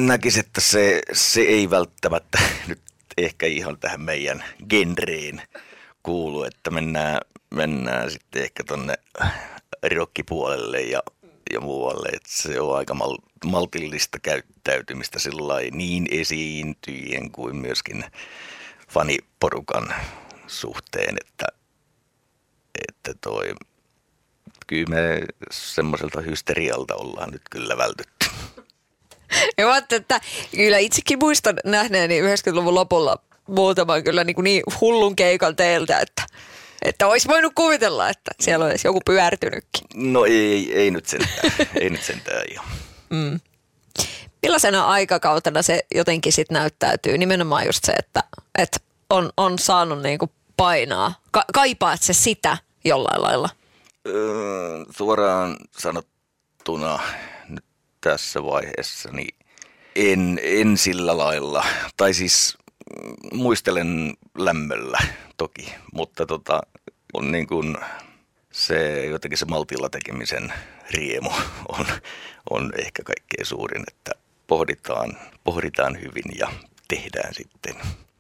[0.05, 2.81] näkisi, että se, se ei välttämättä nyt
[3.17, 5.41] ehkä ihan tähän meidän genreen
[6.03, 7.17] kuulu, että mennään,
[7.49, 8.93] mennään sitten ehkä tonne
[9.95, 11.03] rockipuolelle ja,
[11.53, 18.05] ja muualle, että se on aika mal, maltillista käyttäytymistä sillä niin esiintyjien kuin myöskin
[18.89, 19.93] faniporukan
[20.47, 21.45] suhteen, että,
[22.87, 23.53] että toi,
[24.67, 25.21] kyllä me
[25.51, 28.25] semmoiselta hysterialta ollaan nyt kyllä vältytty.
[29.57, 30.21] Ja että
[30.55, 33.17] kyllä itsekin muistan nähneeni 90-luvun lopulla
[33.47, 36.23] muutaman kyllä niin, niin hullun keikan teiltä, että,
[36.81, 39.87] että olisi voinut kuvitella, että siellä olisi joku pyörtynytkin.
[39.95, 42.65] No ei, ei nyt sentään, ei nyt sentään ihan.
[43.09, 43.39] Mm.
[44.41, 47.17] Millaisena aikakautena se jotenkin sitten näyttäytyy?
[47.17, 48.23] Nimenomaan just se, että,
[48.57, 48.77] että
[49.09, 51.13] on, on saanut niin kuin painaa.
[51.31, 53.49] Ka- kaipaat se sitä jollain lailla?
[54.07, 56.99] Öö, suoraan sanottuna
[57.49, 57.65] nyt
[58.01, 59.35] tässä vaiheessa niin
[59.95, 61.65] en, en sillä lailla.
[61.97, 62.57] Tai siis
[63.03, 64.97] mm, muistelen lämmöllä
[65.37, 66.61] toki, mutta tota,
[67.13, 67.77] on niin kuin
[68.51, 70.53] se jotenkin se maltilla tekemisen
[70.91, 71.29] riemu
[71.79, 71.85] on,
[72.49, 74.11] on ehkä kaikkein suurin, että
[74.49, 76.47] pohditaan, pohditaan hyvin ja
[76.87, 77.75] tehdään sitten.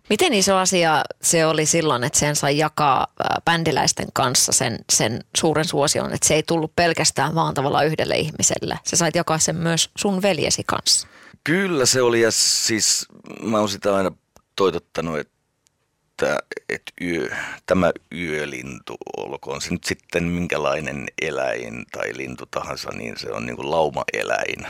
[0.09, 3.07] Miten iso asia se oli silloin, että sen sai jakaa
[3.45, 8.79] bändiläisten kanssa sen, sen suuren suosion, että se ei tullut pelkästään vaan tavallaan yhdelle ihmiselle.
[8.83, 11.07] Se sait jakaa sen myös sun veljesi kanssa.
[11.43, 13.05] Kyllä se oli ja siis
[13.41, 14.11] mä oon sitä aina
[14.55, 17.29] toitottanut, että, että yö,
[17.65, 23.55] tämä yölintu, olkoon se nyt sitten minkälainen eläin tai lintu tahansa, niin se on niin
[23.55, 24.67] kuin laumaeläin.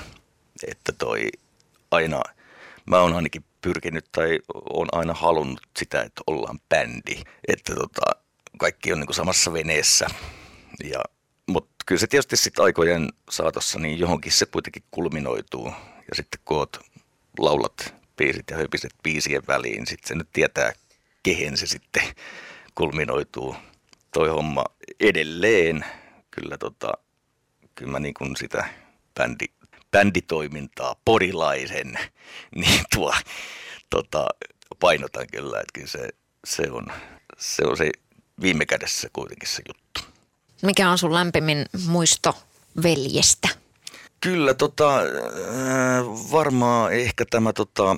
[0.67, 1.29] Että toi
[1.91, 2.21] aina,
[2.85, 7.21] mä oon ainakin pyrkinyt tai on aina halunnut sitä, että ollaan bändi.
[7.47, 8.01] Että tota,
[8.57, 10.07] kaikki on niin kuin samassa veneessä.
[10.83, 11.03] Ja,
[11.47, 15.65] mutta kyllä se tietysti sitten aikojen saatossa niin johonkin se kuitenkin kulminoituu.
[16.09, 16.79] Ja sitten kun oot
[17.39, 20.71] laulat biisit ja höpiset biisien väliin, sitten se nyt tietää,
[21.23, 22.03] kehen se sitten
[22.75, 23.55] kulminoituu.
[24.13, 24.63] Toi homma
[24.99, 25.85] edelleen,
[26.31, 26.93] kyllä, tota,
[27.75, 28.69] kyllä mä niin kuin sitä
[29.15, 29.45] bändi,
[29.91, 31.99] bänditoimintaa porilaisen,
[32.55, 33.13] niin tuo
[33.89, 34.27] tota,
[34.79, 36.09] painotan kyllä, että kyllä se,
[36.45, 36.87] se, on,
[37.37, 37.91] se on se
[38.41, 40.01] viime kädessä kuitenkin se juttu.
[40.61, 42.37] Mikä on sun lämpimin muisto
[42.83, 43.49] veljestä?
[44.21, 44.99] Kyllä, tota,
[46.31, 47.95] varmaan ehkä tämä, tota,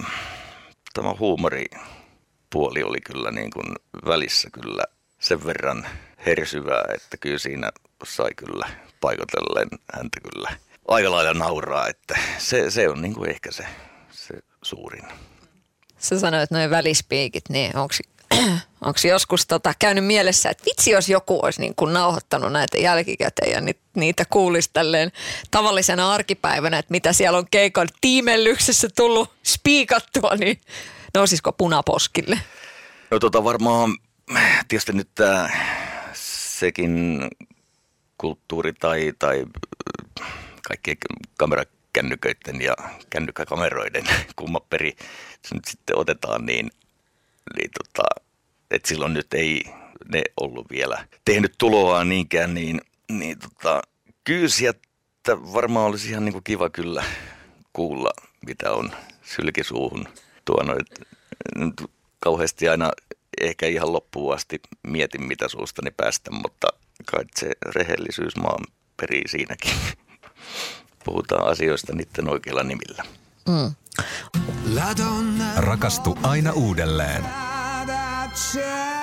[0.93, 3.75] tämä huumoripuoli oli kyllä niin kuin
[4.05, 4.83] välissä kyllä
[5.19, 5.87] sen verran
[6.25, 7.71] hersyvää, että kyllä siinä
[8.03, 8.69] sai kyllä
[9.01, 10.51] paikotellen häntä kyllä
[10.87, 13.65] aika lailla nauraa, että se, se on niin kuin ehkä se,
[14.11, 15.03] se suurin.
[15.97, 17.93] Sä sanoit noin välispiikit, niin onko
[18.81, 23.51] Onko joskus tota, käynyt mielessä, että vitsi jos joku olisi niin kuin nauhoittanut näitä jälkikäteen
[23.51, 25.11] ja niitä kuulisi tälleen
[25.51, 30.61] tavallisena arkipäivänä, että mitä siellä on keikan tiimellyksessä tullut spiikattua, niin
[31.13, 32.39] nousisiko punaposkille?
[33.11, 33.97] No tota varmaan
[34.67, 35.49] tietysti nyt tämä
[36.13, 37.21] sekin
[38.17, 39.45] kulttuuri tai, tai
[40.71, 40.97] kaikkien
[41.37, 42.75] kamerakännyköiden ja
[43.09, 44.03] kännykkäkameroiden
[44.35, 44.95] kummaperi
[45.53, 46.71] nyt sitten otetaan, niin,
[47.57, 48.03] niin tota,
[48.71, 49.63] että silloin nyt ei
[50.11, 53.81] ne ollut vielä tehnyt tuloa niinkään, niin, niin tota,
[54.23, 54.81] kyllä sieltä
[55.53, 57.03] varmaan olisi ihan niin kuin kiva kyllä
[57.73, 58.11] kuulla,
[58.45, 58.91] mitä on
[59.21, 60.07] sylkisuuhun
[60.45, 60.89] tuonut.
[62.19, 62.91] Kauheasti aina
[63.41, 66.67] ehkä ihan loppuun asti mietin, mitä suustani päästä, mutta
[67.05, 68.65] kai se rehellisyys maan
[68.97, 69.71] perii siinäkin.
[71.05, 73.03] Puhutaan asioista niiden oikeilla nimillä.
[73.47, 73.75] Mm.
[75.57, 77.25] Rakastu aina uudelleen.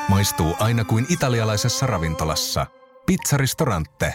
[0.09, 2.67] Maistuu aina kuin italialaisessa ravintolassa.
[3.07, 4.15] Pizzaristorante.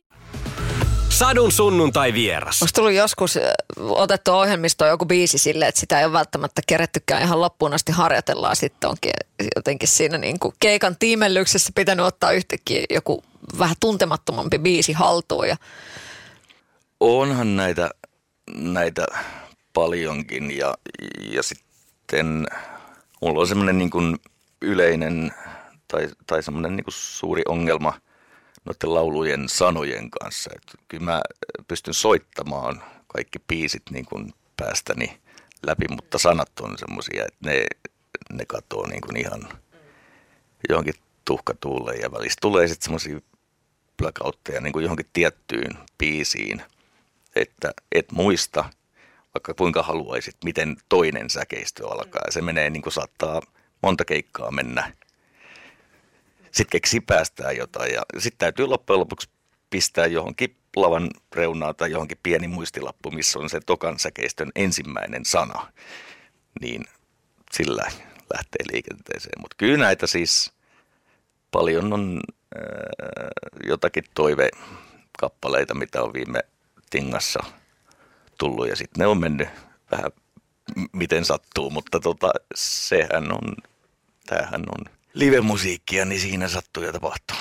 [1.21, 2.61] Sadun sunnuntai vieras.
[2.61, 3.39] Onko tullut joskus
[3.79, 8.55] otettu ohjelmistoon joku biisi sille, että sitä ei ole välttämättä kerettykään ihan loppuun asti harjoitellaan.
[8.55, 9.11] Sitten onkin
[9.55, 13.23] jotenkin siinä niin kuin keikan tiimellyksessä pitänyt ottaa yhtäkkiä joku
[13.59, 15.47] vähän tuntemattomampi biisi haltuun.
[15.47, 15.57] Ja...
[16.99, 17.89] Onhan näitä,
[18.55, 19.05] näitä
[19.73, 20.73] paljonkin ja,
[21.31, 22.47] ja sitten
[23.21, 24.17] mulla on semmoinen niin kuin
[24.61, 25.33] yleinen
[25.87, 27.93] tai, tai semmoinen niin suuri ongelma
[28.65, 30.51] noiden laulujen sanojen kanssa.
[30.55, 31.21] Että kyllä mä
[31.67, 35.21] pystyn soittamaan kaikki biisit niin kuin päästäni
[35.67, 37.65] läpi, mutta sanat on semmoisia, että ne,
[38.33, 39.49] ne katoo niin kuin ihan
[40.69, 40.93] johonkin
[41.25, 43.19] tuhkatuulle ja välistä tulee sitten semmoisia
[43.97, 46.61] blackoutteja niin kuin johonkin tiettyyn biisiin,
[47.35, 48.65] että et muista,
[49.33, 52.21] vaikka kuinka haluaisit, miten toinen säkeistö alkaa.
[52.29, 53.41] Se menee niin kuin saattaa
[53.83, 54.93] monta keikkaa mennä.
[56.51, 59.29] Sitten keksi päästään jotain ja sitten täytyy loppujen lopuksi
[59.69, 65.71] pistää johonkin lavan reunaan tai johonkin pieni muistilappu, missä on se tokan säkeistön ensimmäinen sana.
[66.61, 66.85] Niin
[67.51, 67.83] sillä
[68.33, 69.41] lähtee liikenteeseen.
[69.41, 70.51] Mutta kyllä näitä siis
[71.51, 72.19] paljon on
[72.55, 72.61] äh,
[73.67, 76.39] jotakin toivekappaleita, mitä on viime
[76.89, 77.43] tingassa
[78.37, 79.49] tullut ja sitten ne on mennyt
[79.91, 80.11] vähän
[80.91, 83.55] miten sattuu, mutta tota, sehän on,
[84.25, 87.37] tämähän on live-musiikkia, niin siinä sattuu ja tapahtuu.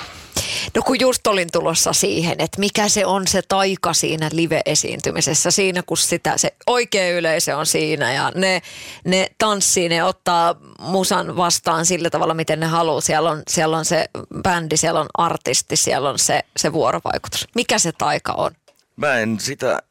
[0.75, 5.83] No kun just olin tulossa siihen, että mikä se on se taika siinä live-esiintymisessä, siinä
[5.83, 8.63] kun sitä, se oikea yleisö on siinä ja ne,
[9.05, 13.01] ne tanssii, ne ottaa musan vastaan sillä tavalla, miten ne haluaa.
[13.01, 14.07] Siellä on, siellä on se
[14.43, 17.49] bändi, siellä on artisti, siellä on se, se vuorovaikutus.
[17.55, 18.53] Mikä se taika on?
[18.97, 19.83] Mä en sitä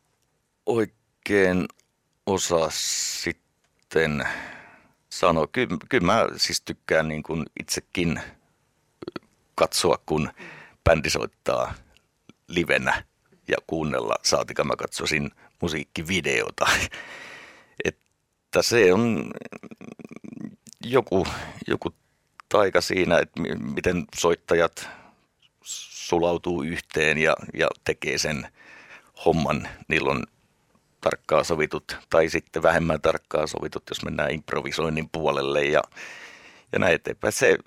[0.66, 1.66] oikein
[2.26, 4.28] osaa sitten
[5.20, 5.48] sanoa.
[5.48, 8.22] Kyllä, kyllä mä siis tykkään niin kuin itsekin
[9.56, 10.30] katsoa, kun
[10.84, 11.74] bändi soittaa
[12.48, 13.04] livenä
[13.48, 16.66] ja kuunnella, saatika mä katsoisin musiikkivideota.
[17.86, 19.32] Että se on
[20.86, 21.28] joku,
[21.68, 21.94] joku
[22.50, 23.42] taika siinä, että
[23.76, 24.90] miten soittajat
[25.64, 28.48] sulautuu yhteen ja, ja tekee sen
[29.26, 29.70] homman.
[29.88, 30.24] Niillä on
[31.02, 35.82] tarkkaa sovitut tai sitten vähemmän tarkkaa sovitut, jos mennään improvisoinnin puolelle ja,
[36.72, 37.32] ja näin eteenpäin.
[37.32, 37.58] Se,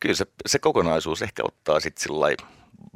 [0.00, 2.16] kyllä se, se kokonaisuus ehkä ottaa sitten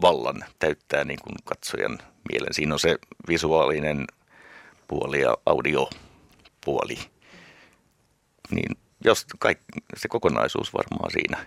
[0.01, 1.99] vallan, täyttää niin kuin katsojan
[2.33, 2.55] mielen.
[2.55, 2.97] Siinä on se
[3.29, 4.05] visuaalinen
[4.89, 6.99] puoli ja audiopuoli.
[8.51, 9.65] Niin jos kaikki,
[9.97, 11.47] se kokonaisuus varmaan siinä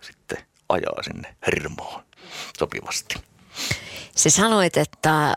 [0.00, 2.02] sitten ajaa sinne hermoon
[2.58, 3.14] sopivasti.
[4.16, 5.34] Sä sanoit, että äh,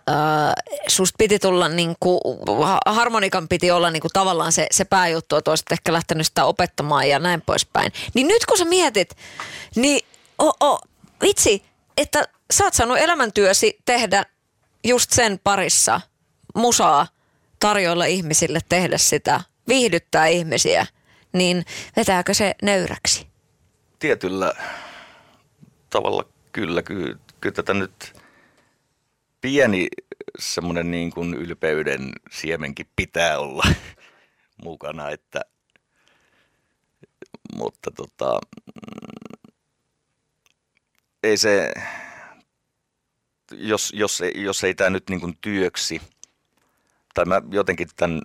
[0.88, 2.20] susta piti tulla, niin kuin,
[2.86, 7.10] harmonikan piti olla niin kuin, tavallaan se, se pääjuttu, että olisit ehkä lähtenyt sitä opettamaan
[7.10, 7.92] ja näin poispäin.
[8.14, 9.18] Niin nyt kun sä mietit,
[9.76, 10.06] niin
[10.40, 10.82] oh, oh,
[11.22, 11.64] vitsi,
[11.98, 14.26] että sä oot saanut elämäntyösi tehdä
[14.84, 16.02] just sen parissa
[16.56, 17.08] musaa,
[17.60, 20.86] tarjoilla ihmisille tehdä sitä, viihdyttää ihmisiä,
[21.34, 21.66] niin
[21.96, 23.28] vetääkö se nöyräksi?
[24.00, 24.54] Tietyllä
[25.90, 28.25] tavalla kyllä, kyllä, kyllä tätä nyt
[29.46, 29.88] pieni
[30.40, 33.64] semmoinen niin kuin ylpeyden siemenkin pitää olla
[34.64, 35.42] mukana, että
[37.56, 39.54] mutta tota, mm,
[41.24, 41.74] ei se,
[43.52, 46.02] jos, jos, jos ei tämä nyt niin kuin työksi,
[47.14, 48.22] tai mä jotenkin tämän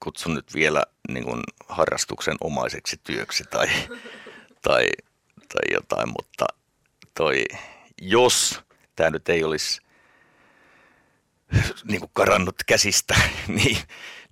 [0.00, 3.66] kutsun nyt vielä niin kuin harrastuksen omaiseksi työksi tai,
[4.68, 4.86] tai,
[5.48, 6.46] tai jotain, mutta
[7.14, 7.44] toi,
[8.02, 8.60] jos
[8.96, 9.85] tämä nyt ei olisi
[11.90, 13.14] niin kuin karannut käsistä,
[13.48, 13.78] niin,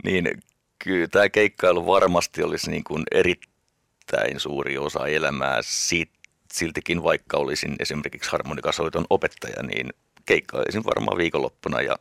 [0.05, 0.43] niin
[0.79, 5.59] kyllä tämä keikkailu varmasti olisi niin kuin erittäin suuri osa elämää.
[5.63, 6.11] Siit,
[6.53, 9.91] siltikin vaikka olisin esimerkiksi harmonikasoiton opettaja, niin
[10.27, 11.97] keikkailisin varmaan viikonloppuna ja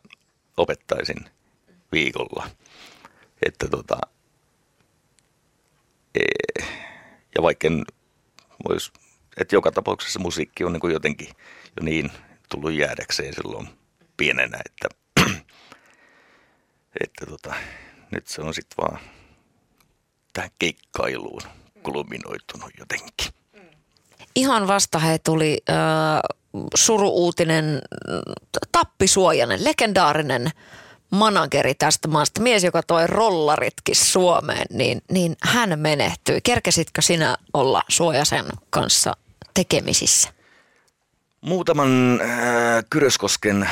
[0.57, 1.26] opettaisin
[1.91, 2.49] viikolla.
[3.45, 3.97] Että tota,
[6.16, 6.66] ee,
[7.36, 7.86] ja vaikka en
[8.70, 8.91] vois,
[9.38, 11.28] että joka tapauksessa musiikki on niin jotenkin
[11.78, 12.11] jo niin
[12.49, 13.68] tullut jäädäkseen silloin
[14.18, 15.03] pienenä, että
[17.03, 17.53] että tota,
[18.11, 18.99] nyt se on sitten vaan
[20.33, 21.41] tähän keikkailuun
[21.83, 23.33] kulminoitunut jotenkin.
[24.35, 25.75] Ihan vasta he tuli äh,
[26.75, 27.81] suruuutinen
[28.71, 30.51] Tappi Suojanen, legendaarinen
[31.09, 36.41] manageri tästä maasta, mies, joka toi rollaritkin Suomeen, niin, niin hän menehtyi.
[36.41, 39.17] Kerkesitkö sinä olla Suojasen kanssa
[39.53, 40.29] tekemisissä?
[41.41, 42.29] Muutaman äh,
[42.89, 43.69] Kyröskosken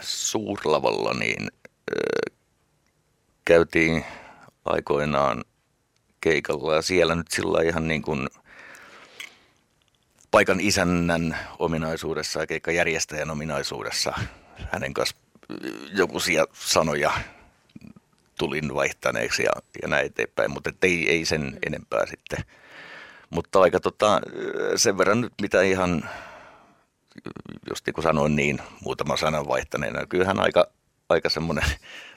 [0.00, 2.33] suurlavalla niin äh,
[3.44, 4.04] käytiin
[4.64, 5.44] aikoinaan
[6.20, 8.28] keikalla ja siellä nyt sillä ihan niin kuin
[10.30, 14.12] paikan isännän ominaisuudessa ja keikkajärjestäjän ominaisuudessa
[14.72, 15.16] hänen kanssa
[15.96, 17.12] jokuisia sanoja
[18.38, 22.38] tulin vaihtaneeksi ja, ja näin eteenpäin, mutta ei, ei sen enempää sitten.
[23.30, 24.20] Mutta aika tota,
[24.76, 26.10] sen verran nyt mitä ihan,
[27.68, 30.66] just niin kuin sanoin niin, muutama sanan vaihtaneena, kyllähän aika
[31.08, 31.64] aika semmoinen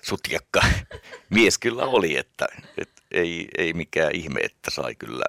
[0.02, 0.62] sutjakka
[1.36, 5.26] mies kyllä oli, että, että ei, ei mikään ihme, että sai kyllä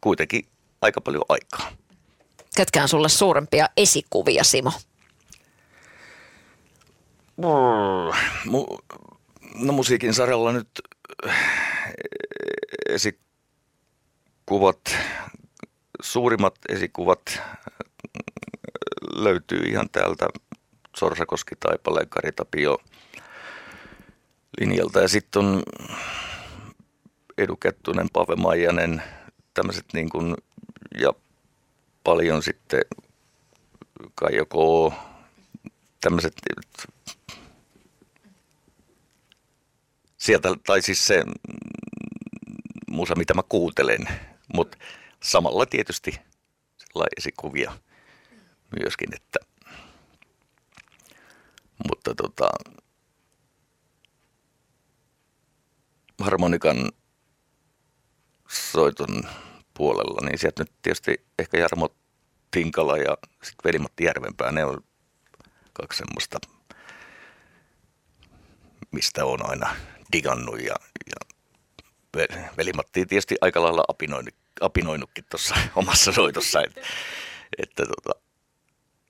[0.00, 0.48] kuitenkin
[0.80, 1.72] aika paljon aikaa.
[2.56, 4.72] Ketkä on sulle suurempia esikuvia, Simo?
[9.54, 10.68] No musiikin sarjalla nyt
[11.26, 11.34] eh,
[12.88, 14.80] esikuvat,
[16.02, 17.42] suurimmat esikuvat eh,
[19.14, 20.28] löytyy ihan täältä
[20.98, 22.78] Sorsakoski, Taipale, Karitapio
[24.60, 25.00] linjalta.
[25.00, 25.62] Ja sitten on
[27.38, 29.02] Edu Kettunen, Pave Maijanen,
[29.54, 30.34] tämmöiset niin kuin,
[31.00, 31.12] ja
[32.04, 32.80] paljon sitten
[34.14, 34.54] Kaijo K,
[36.00, 36.34] tämmöiset
[40.16, 41.24] sieltä, tai siis se
[42.90, 44.08] musa, mitä mä kuuntelen,
[44.54, 44.78] mutta
[45.22, 46.20] samalla tietysti
[47.16, 47.72] esikuvia
[48.80, 49.47] myöskin, että
[51.88, 52.50] mutta tota,
[56.20, 56.90] harmonikan
[58.48, 59.22] soiton
[59.74, 61.88] puolella, niin sieltä nyt tietysti ehkä Jarmo
[62.50, 64.84] Tinkala ja sitten Velimatti Järvenpää, ne on
[65.72, 66.38] kaksi semmoista,
[68.92, 69.76] mistä on aina
[70.12, 70.74] digannut ja,
[71.06, 71.46] ja
[72.56, 76.80] Velimatti tietysti aika lailla apinoinut, apinoinutkin tuossa omassa soitossa, että,
[77.58, 78.20] että tota,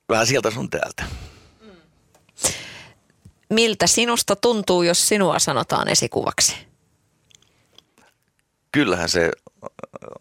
[0.08, 1.04] vähän sieltä sun täältä.
[3.50, 6.56] Miltä sinusta tuntuu, jos sinua sanotaan esikuvaksi?
[8.72, 9.30] Kyllähän se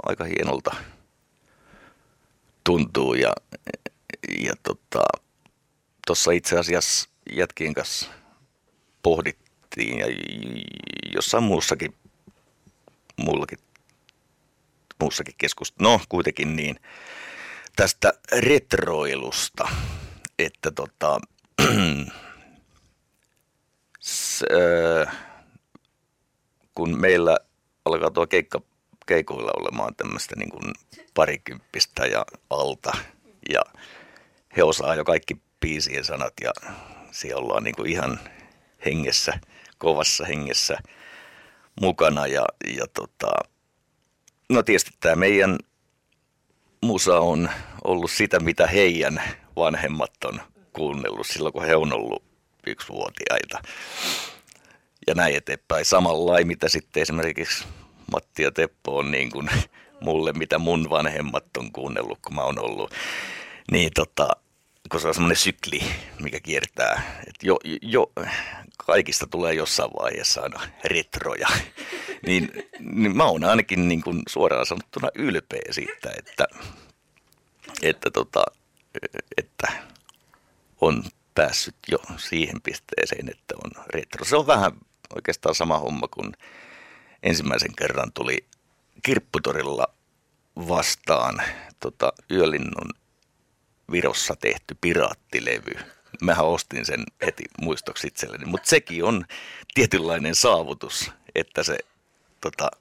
[0.03, 0.75] aika hienolta
[2.63, 3.33] tuntuu ja,
[4.39, 5.03] ja tota,
[6.33, 8.07] itse asiassa jätkien kanssa
[9.03, 10.05] pohdittiin ja
[11.15, 11.95] jossain muussakin,
[13.17, 13.59] muullakin,
[15.01, 16.79] muussakin keskustelussa, no kuitenkin niin,
[17.75, 19.69] tästä retroilusta,
[20.39, 21.36] että tota, äh,
[26.75, 27.37] kun meillä
[27.85, 28.61] alkaa tuo keikka
[29.05, 30.73] keikoilla olemaan tämmöistä niin kuin
[31.13, 32.97] parikymppistä ja alta.
[33.49, 33.61] Ja
[34.57, 36.51] he osaa jo kaikki biisien sanat ja
[37.11, 38.19] siellä ollaan niin kuin ihan
[38.85, 39.39] hengessä,
[39.77, 40.77] kovassa hengessä
[41.81, 42.27] mukana.
[42.27, 42.45] Ja,
[42.77, 43.31] ja tota,
[44.49, 45.57] no tietysti tämä meidän
[46.81, 47.49] musa on
[47.83, 49.21] ollut sitä, mitä heidän
[49.55, 50.41] vanhemmat on
[50.77, 52.23] kuunnellut silloin, kun he on ollut
[52.67, 53.61] yksivuotiaita.
[55.07, 55.85] Ja näin eteenpäin.
[55.85, 57.65] Samalla mitä sitten esimerkiksi
[58.11, 59.49] Matti ja Teppo on niin kuin
[60.05, 62.91] mulle, mitä mun vanhemmat on kuunnellut, kun mä oon ollut.
[63.71, 64.27] Niin tota,
[64.91, 65.79] kun se on semmoinen sykli,
[66.19, 68.11] mikä kiertää, että jo, jo,
[68.77, 71.47] kaikista tulee jossain vaiheessa aina retroja,
[72.27, 76.47] niin, niin mä oon ainakin niin kuin suoraan sanottuna ylpeä siitä, että,
[77.81, 78.43] että, tota,
[79.37, 79.67] että
[80.81, 81.03] on
[81.35, 84.25] päässyt jo siihen pisteeseen, että on retro.
[84.25, 84.71] Se on vähän
[85.15, 86.33] oikeastaan sama homma kuin
[87.23, 88.45] ensimmäisen kerran tuli
[89.03, 89.87] Kirpputorilla
[90.55, 91.41] vastaan
[91.79, 92.89] tota, Yölinnun
[93.91, 95.73] Virossa tehty piraattilevy.
[96.21, 99.25] Mähän ostin sen heti muistoksi itselleni, mutta sekin on
[99.73, 101.77] tietynlainen saavutus, että se
[102.41, 102.71] tota,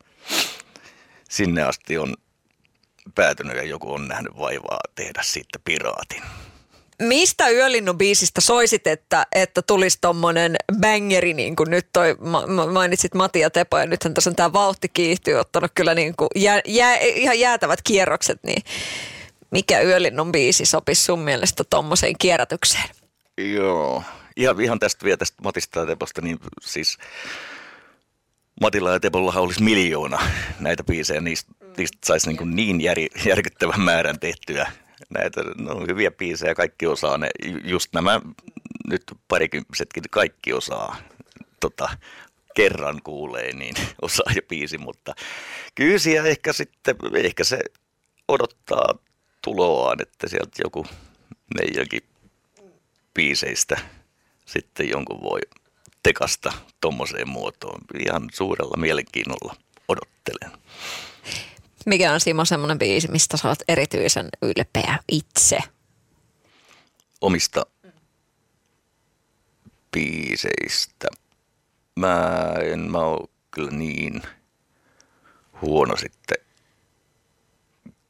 [1.28, 2.14] sinne asti on
[3.14, 6.22] päätynyt ja joku on nähnyt vaivaa tehdä siitä piraatin.
[7.02, 12.16] Mistä Yölinnun biisistä soisit, että, että tulisi tommonen bangeri, niin kuin nyt toi,
[12.72, 16.28] mainitsit Mati ja Tepo, ja nythän tässä on tämä vauhti kiihtyy, ottanut kyllä niin kuin
[16.36, 18.62] jää, jää, ihan jäätävät kierrokset, niin
[19.50, 22.88] mikä Yölinnun biisi sopisi sun mielestä tommoseen kierrätykseen?
[23.38, 24.02] Joo,
[24.36, 26.98] ihan, ihan tästä vielä tästä Matista ja Teposta, niin siis
[28.60, 30.18] Matilla ja Tepollahan olisi miljoona
[30.60, 34.72] näitä biisejä, niistä, niistä saisi niin, niin jär, järkyttävän määrän tehtyä
[35.10, 37.28] näitä no, hyviä biisejä, kaikki osaa ne,
[37.64, 38.20] just nämä
[38.88, 40.96] nyt parikymppisetkin kaikki osaa
[41.60, 41.88] tota,
[42.54, 45.14] kerran kuulee, niin osaa jo biisi, mutta
[45.96, 47.58] siellä ehkä sitten, ehkä se
[48.28, 48.98] odottaa
[49.44, 50.86] tuloaan, että sieltä joku
[51.54, 52.02] meidänkin
[53.14, 53.76] biiseistä
[54.46, 55.40] sitten jonkun voi
[56.02, 57.80] tekasta tuommoiseen muotoon.
[58.06, 59.56] Ihan suurella mielenkiinnolla
[59.88, 60.58] odottelen.
[61.86, 65.58] Mikä on Simo semmoinen biisi, mistä sä oot erityisen ylpeä itse?
[67.20, 67.66] Omista
[69.92, 71.08] biiseistä.
[71.96, 74.22] Mä en mä oo kyllä niin
[75.62, 76.36] huono sitten.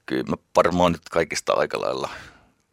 [0.07, 2.11] Kyllä mä varmaan nyt kaikista aika lailla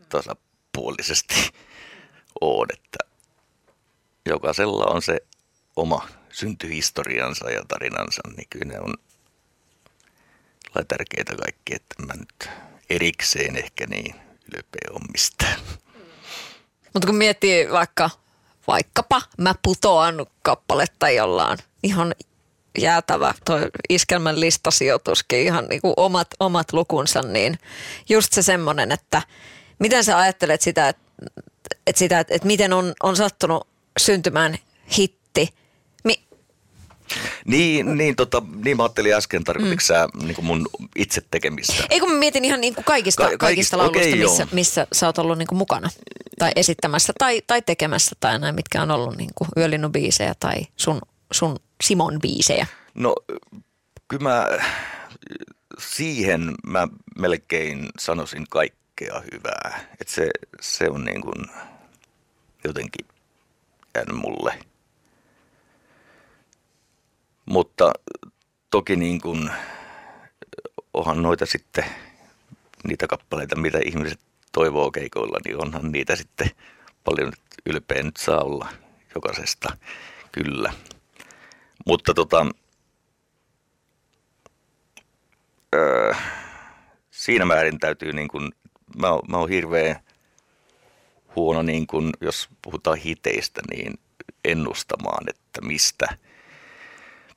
[0.10, 1.36] tasapuolisesti
[2.42, 2.98] oon, että
[4.26, 5.20] jokaisella on se
[5.76, 8.94] oma syntyhistoriansa ja tarinansa, niin kyllä ne on
[10.88, 12.50] tärkeitä kaikki, että mä nyt
[12.90, 14.16] erikseen ehkä niin
[14.56, 15.60] ylpeä on mistään.
[16.94, 18.10] Mutta kun miettii vaikka,
[18.68, 22.16] vaikkapa mä putoan kappaletta, jolla on ihan
[22.78, 27.60] jäätävä toi iskelmän listasijoituskin, ihan niin kuin omat, omat lukunsa, niin
[28.10, 29.22] just se semmoinen, että
[29.80, 31.04] miten sä ajattelet sitä, että,
[31.88, 33.68] että, sitä, että miten on, on sattunut
[34.00, 34.58] syntymään
[34.98, 35.54] hitti.
[37.46, 39.86] Niin, niin, tota, niin mä ajattelin äsken, tarkoititko mm.
[39.86, 41.84] sä niin mun itse tekemistä?
[41.90, 44.50] Ei kun mä mietin ihan niin kuin kaikista, Ka- kaikista, kaikista, lauluista, okei, missä, joo.
[44.52, 45.90] missä sä oot ollut niin kuin mukana
[46.40, 51.02] tai esittämässä tai, tai tekemässä tai näin, mitkä on ollut niin kuin yölinnubiisejä tai sun,
[51.32, 52.68] sun Simon biisejä.
[52.96, 53.16] No
[54.08, 54.48] kyllä mä
[55.80, 56.88] siihen mä
[57.20, 59.80] melkein sanoisin kaikkea hyvää.
[60.02, 60.30] Että se,
[60.62, 61.46] se on niin kuin
[62.64, 63.06] jotenkin
[63.96, 64.60] jäänyt mulle.
[67.46, 67.94] Mutta
[68.70, 69.52] toki niin kuin,
[70.94, 71.86] onhan noita sitten
[72.84, 74.20] niitä kappaleita, mitä ihmiset
[74.52, 76.52] toivoo keikoilla, niin onhan niitä sitten
[77.04, 77.34] paljon
[77.66, 78.68] ylpeä nyt saa olla
[79.16, 79.78] jokaisesta,
[80.32, 80.74] kyllä.
[81.86, 82.46] Mutta tota,
[85.76, 86.14] öö,
[87.12, 88.52] siinä määrin täytyy niin kuin,
[88.98, 90.00] mä, oon- mä oon hirveän
[91.36, 93.94] huono, niin kuin, jos puhutaan hiteistä, niin
[94.46, 96.18] ennustamaan, että mistä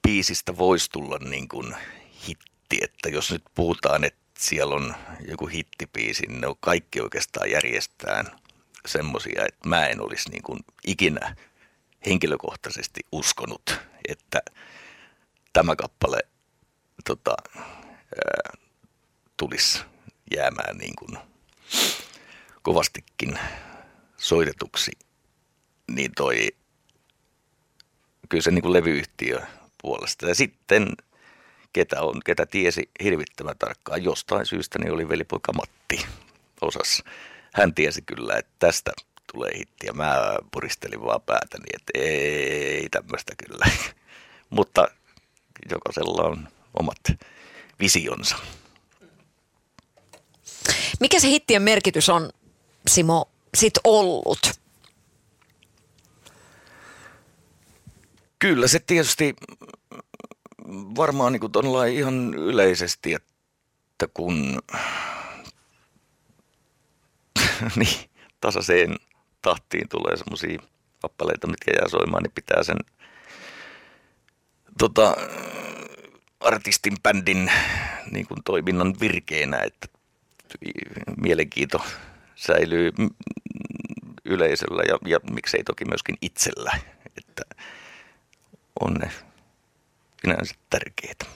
[0.07, 1.75] biisistä voisi tulla niin kuin
[2.29, 2.79] hitti.
[2.81, 4.95] Että jos nyt puhutaan, että siellä on
[5.29, 8.27] joku hittibiisi, niin ne on kaikki oikeastaan järjestään
[8.87, 11.37] semmoisia, että mä en olisi niin kuin ikinä
[12.07, 14.43] henkilökohtaisesti uskonut, että
[15.53, 16.19] tämä kappale
[17.05, 18.53] tota, ää,
[19.37, 19.79] tulisi
[20.37, 21.19] jäämään niin kuin
[22.63, 23.39] kovastikin
[24.17, 24.93] soitetuksi,
[25.91, 26.49] niin toi
[28.29, 29.41] kyllä se niin kuin levyyhtiö
[29.87, 30.28] puolesta.
[30.28, 30.89] Ja sitten
[31.72, 36.07] ketä, on, ketä tiesi hirvittävän tarkkaan jostain syystä, niin oli velipoika Matti
[36.61, 37.03] osas.
[37.55, 38.93] Hän tiesi kyllä, että tästä
[39.32, 43.66] tulee hitti ja mä puristelin vaan päätäni, että ei tämmöistä kyllä.
[44.57, 44.89] Mutta
[45.70, 47.01] jokaisella on omat
[47.80, 48.37] visionsa.
[51.01, 52.30] Mikä se hittien merkitys on,
[52.89, 54.66] Simo, sit ollut?
[58.39, 59.34] Kyllä se tietysti
[60.97, 61.53] varmaan niin kuin
[61.95, 64.62] ihan yleisesti, että kun
[67.76, 68.11] niin,
[68.41, 68.97] tasaiseen
[69.43, 70.59] tahtiin tulee semmoisia
[71.03, 72.78] kappaleita, mitkä jää soimaan, niin pitää sen
[74.78, 75.16] tota,
[76.41, 77.53] artistin, bändin
[78.11, 79.89] niin kuin toiminnan virkeänä, että
[81.16, 81.80] mielenkiinto
[82.34, 82.93] säilyy
[84.24, 86.78] yleisöllä ja, ja miksei toki myöskin itsellä,
[87.16, 87.43] että
[88.81, 89.11] on ne
[90.20, 91.27] sinänsä tärkeitä.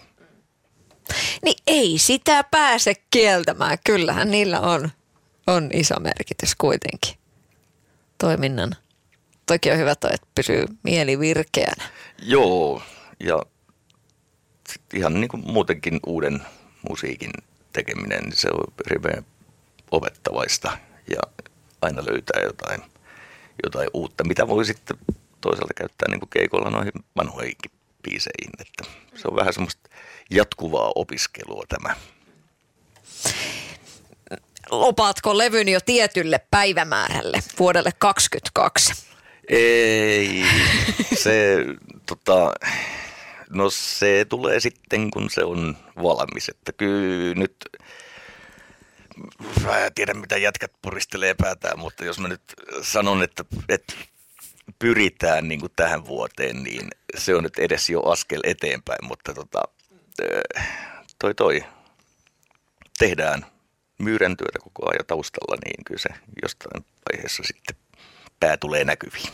[1.44, 3.78] Niin ei sitä pääse kieltämään.
[3.84, 4.90] Kyllähän niillä on,
[5.46, 7.14] on iso merkitys kuitenkin
[8.18, 8.76] toiminnan.
[9.46, 11.84] Toki on hyvä toi, että pysyy mieli virkeänä.
[12.22, 12.82] Joo,
[13.20, 13.42] ja
[14.94, 16.42] ihan niin kuin muutenkin uuden
[16.88, 17.30] musiikin
[17.72, 19.24] tekeminen, niin se on hirveän
[19.90, 20.78] opettavaista
[21.10, 21.20] ja
[21.82, 22.80] aina löytää jotain,
[23.62, 24.96] jotain uutta, mitä voi sitten
[25.40, 27.70] toisaalta käyttää niin kuin keikolla noihin vanhoihinkin
[28.02, 28.50] biiseihin.
[28.58, 28.84] Että
[29.14, 29.90] se on vähän semmoista
[30.30, 31.94] jatkuvaa opiskelua tämä.
[34.70, 39.10] Lopaatko levyn jo tietylle päivämäärälle vuodelle 2022?
[39.48, 40.44] Ei,
[41.14, 41.56] se,
[42.06, 42.52] tota,
[43.50, 46.48] no se tulee sitten, kun se on valmis.
[46.48, 47.56] Että kyllä nyt,
[49.64, 52.42] mä en tiedä mitä jätkät puristelee päätään, mutta jos mä nyt
[52.82, 53.94] sanon, että, että
[54.78, 59.62] pyritään niin kuin tähän vuoteen, niin se on nyt edes jo askel eteenpäin, mutta tota,
[60.22, 60.40] ö,
[61.18, 61.64] toi toi,
[62.98, 63.46] tehdään
[63.98, 66.08] myyrän työtä koko ajan taustalla, niin kyllä se
[66.42, 67.76] jostain vaiheessa sitten
[68.40, 69.32] pää tulee näkyviin.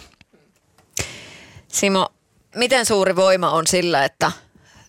[1.68, 2.08] Simo,
[2.54, 4.32] miten suuri voima on sillä, että,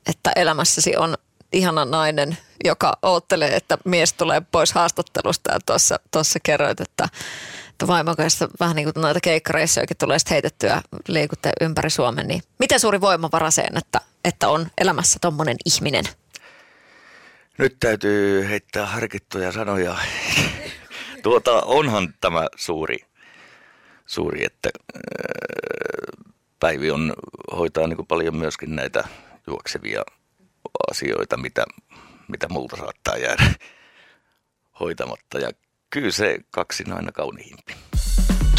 [0.10, 1.18] että elämässäsi on
[1.54, 7.10] ihana nainen, joka oottelee, että mies tulee pois haastattelusta ja tuossa, tuossa kerroit, että
[7.88, 12.80] vaimon kanssa vähän niin kuin noita keikkareissujakin tulee sitten heitettyä liikutte ympäri Suomen, niin miten
[12.80, 16.03] suuri voima varaseen, että, että on elämässä tommonen ihminen?
[17.57, 19.97] Nyt täytyy heittää harkittuja sanoja.
[21.23, 22.97] tuota, onhan tämä suuri,
[24.05, 25.01] suuri että äh,
[26.59, 27.13] Päivi on,
[27.51, 29.03] hoitaa niin kuin paljon myöskin näitä
[29.47, 30.03] juoksevia
[30.91, 31.65] asioita, mitä,
[32.28, 33.43] mitä multa saattaa jäädä
[34.80, 35.39] hoitamatta.
[35.39, 35.51] Ja
[35.89, 37.75] kyllä se kaksin aina kauniimpi.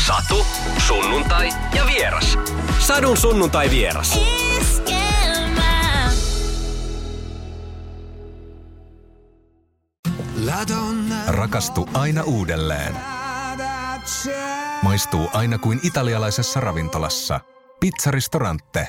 [0.06, 0.46] Satu,
[0.86, 2.38] sunnuntai ja vieras.
[2.78, 4.20] Sadun sunnuntai vieras.
[11.26, 12.94] Rakastu aina uudelleen.
[14.82, 17.40] Maistuu aina kuin italialaisessa ravintolassa.
[17.80, 18.88] Pizzaristorante.